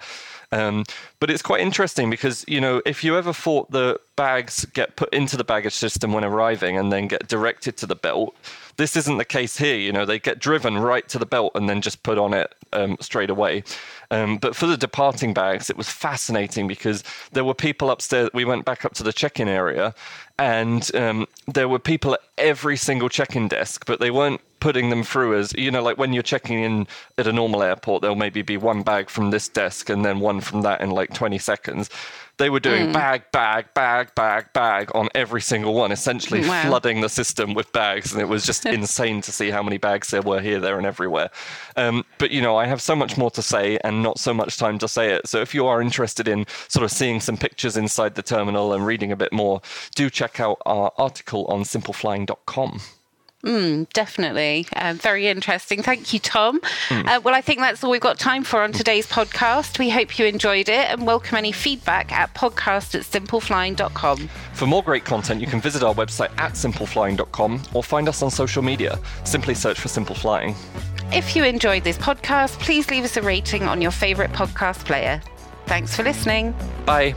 Um, 0.51 0.85
but 1.19 1.29
it's 1.29 1.41
quite 1.41 1.59
interesting 1.59 2.09
because 2.09 2.45
you 2.47 2.61
know 2.61 2.81
if 2.85 3.03
you 3.03 3.17
ever 3.17 3.33
thought 3.33 3.71
the 3.71 3.99
bags 4.15 4.63
get 4.73 4.95
put 4.95 5.13
into 5.13 5.35
the 5.35 5.43
baggage 5.43 5.73
system 5.73 6.13
when 6.13 6.23
arriving 6.23 6.77
and 6.77 6.91
then 6.91 7.07
get 7.07 7.27
directed 7.27 7.75
to 7.77 7.85
the 7.85 7.95
belt, 7.95 8.35
this 8.77 8.95
isn't 8.95 9.17
the 9.17 9.25
case 9.25 9.57
here. 9.57 9.75
You 9.75 9.91
know 9.91 10.05
they 10.05 10.19
get 10.19 10.39
driven 10.39 10.77
right 10.77 11.07
to 11.09 11.19
the 11.19 11.25
belt 11.25 11.51
and 11.55 11.67
then 11.67 11.81
just 11.81 12.03
put 12.03 12.17
on 12.17 12.33
it 12.33 12.53
um, 12.71 12.95
straight 13.01 13.29
away. 13.29 13.63
Um, 14.11 14.37
but 14.37 14.55
for 14.55 14.67
the 14.67 14.77
departing 14.77 15.33
bags, 15.33 15.69
it 15.69 15.77
was 15.77 15.89
fascinating 15.89 16.67
because 16.67 17.03
there 17.31 17.43
were 17.43 17.53
people 17.53 17.89
upstairs. 17.89 18.29
We 18.33 18.45
went 18.45 18.65
back 18.65 18.85
up 18.85 18.93
to 18.95 19.03
the 19.03 19.13
check-in 19.13 19.47
area, 19.47 19.93
and 20.37 20.93
um, 20.95 21.27
there 21.47 21.67
were 21.67 21.79
people 21.79 22.13
at 22.13 22.21
every 22.37 22.77
single 22.77 23.09
check-in 23.09 23.47
desk, 23.47 23.85
but 23.85 23.99
they 23.99 24.11
weren't 24.11 24.41
putting 24.65 24.89
them 24.89 25.03
through 25.03 25.37
as 25.37 25.53
you 25.53 25.69
know, 25.69 25.83
like 25.83 25.99
when 25.99 26.11
you're 26.11 26.23
checking 26.23 26.57
in 26.63 26.87
at 27.19 27.27
a 27.27 27.31
normal 27.31 27.61
airport, 27.61 28.01
there'll 28.01 28.15
maybe 28.15 28.41
be 28.41 28.57
one 28.57 28.81
bag 28.81 29.11
from 29.11 29.29
this 29.29 29.47
desk 29.47 29.91
and 29.91 30.03
then 30.03 30.19
one 30.19 30.41
from 30.41 30.63
that 30.63 30.81
in 30.81 30.89
like 30.89 31.13
20 31.13 31.37
seconds. 31.37 31.87
They 32.37 32.49
were 32.49 32.59
doing 32.59 32.91
bag, 32.91 33.25
bag, 33.31 33.67
bag, 33.75 34.15
bag, 34.15 34.51
bag 34.53 34.89
on 34.95 35.07
every 35.13 35.41
single 35.41 35.75
one, 35.75 35.91
essentially 35.91 36.41
Wow. 36.41 36.63
flooding 36.63 37.01
the 37.01 37.09
system 37.09 37.53
with 37.53 37.71
bags, 37.73 38.11
and 38.11 38.19
it 38.19 38.25
was 38.25 38.43
just 38.43 38.65
insane 38.79 39.21
to 39.21 39.31
see 39.31 39.51
how 39.51 39.61
many 39.61 39.77
bags 39.77 40.09
there 40.09 40.23
were 40.23 40.41
here, 40.41 40.59
there, 40.59 40.79
and 40.79 40.87
everywhere. 40.87 41.29
Um, 41.77 42.03
but 42.17 42.31
you 42.31 42.41
know, 42.41 42.57
I 42.57 42.65
have 42.65 42.81
so 42.81 42.95
much 42.95 43.17
more 43.17 43.29
to 43.31 43.43
say 43.43 43.77
and 43.83 44.01
not 44.01 44.17
so 44.19 44.33
much 44.33 44.57
time 44.57 44.79
to 44.79 44.87
say 44.87 45.11
it. 45.11 45.27
So 45.27 45.41
if 45.41 45.53
you 45.53 45.67
are 45.67 45.79
interested 45.79 46.27
in 46.27 46.47
sort 46.69 46.83
of 46.83 46.89
seeing 46.91 47.19
some 47.19 47.37
pictures 47.37 47.77
inside 47.77 48.15
the 48.15 48.23
terminal 48.23 48.73
and 48.73 48.83
reading 48.83 49.11
a 49.11 49.15
bit 49.15 49.31
more, 49.31 49.61
do 49.93 50.09
check 50.09 50.39
out 50.39 50.57
our 50.65 50.91
article 50.97 51.45
on 51.45 51.61
simpleflying.com. 51.63 52.81
Definitely. 53.45 54.67
Um, 54.75 54.97
very 54.97 55.27
interesting. 55.27 55.83
Thank 55.83 56.13
you, 56.13 56.19
Tom. 56.19 56.59
Uh, 56.89 57.19
well, 57.23 57.35
I 57.35 57.41
think 57.41 57.59
that's 57.59 57.83
all 57.83 57.91
we've 57.91 58.01
got 58.01 58.17
time 58.17 58.43
for 58.43 58.61
on 58.61 58.71
today's 58.71 59.05
podcast. 59.05 59.77
We 59.77 59.89
hope 59.89 60.17
you 60.17 60.25
enjoyed 60.25 60.67
it 60.67 60.89
and 60.89 61.05
welcome 61.05 61.37
any 61.37 61.51
feedback 61.51 62.11
at 62.11 62.33
podcast 62.33 62.95
at 62.95 63.01
simpleflying.com. 63.01 64.29
For 64.53 64.65
more 64.65 64.81
great 64.81 65.05
content, 65.05 65.41
you 65.41 65.47
can 65.47 65.61
visit 65.61 65.83
our 65.83 65.93
website 65.93 66.31
at 66.39 66.53
simpleflying.com 66.53 67.61
or 67.73 67.83
find 67.83 68.09
us 68.09 68.21
on 68.21 68.31
social 68.31 68.63
media. 68.63 68.99
Simply 69.23 69.53
search 69.53 69.79
for 69.79 69.89
Simple 69.89 70.15
Flying. 70.15 70.55
If 71.11 71.35
you 71.35 71.43
enjoyed 71.43 71.83
this 71.83 71.97
podcast, 71.97 72.59
please 72.59 72.89
leave 72.89 73.03
us 73.03 73.15
a 73.15 73.21
rating 73.21 73.63
on 73.63 73.81
your 73.81 73.91
favourite 73.91 74.31
podcast 74.31 74.85
player. 74.85 75.21
Thanks 75.67 75.95
for 75.95 76.03
listening. 76.03 76.55
Bye. 76.85 77.15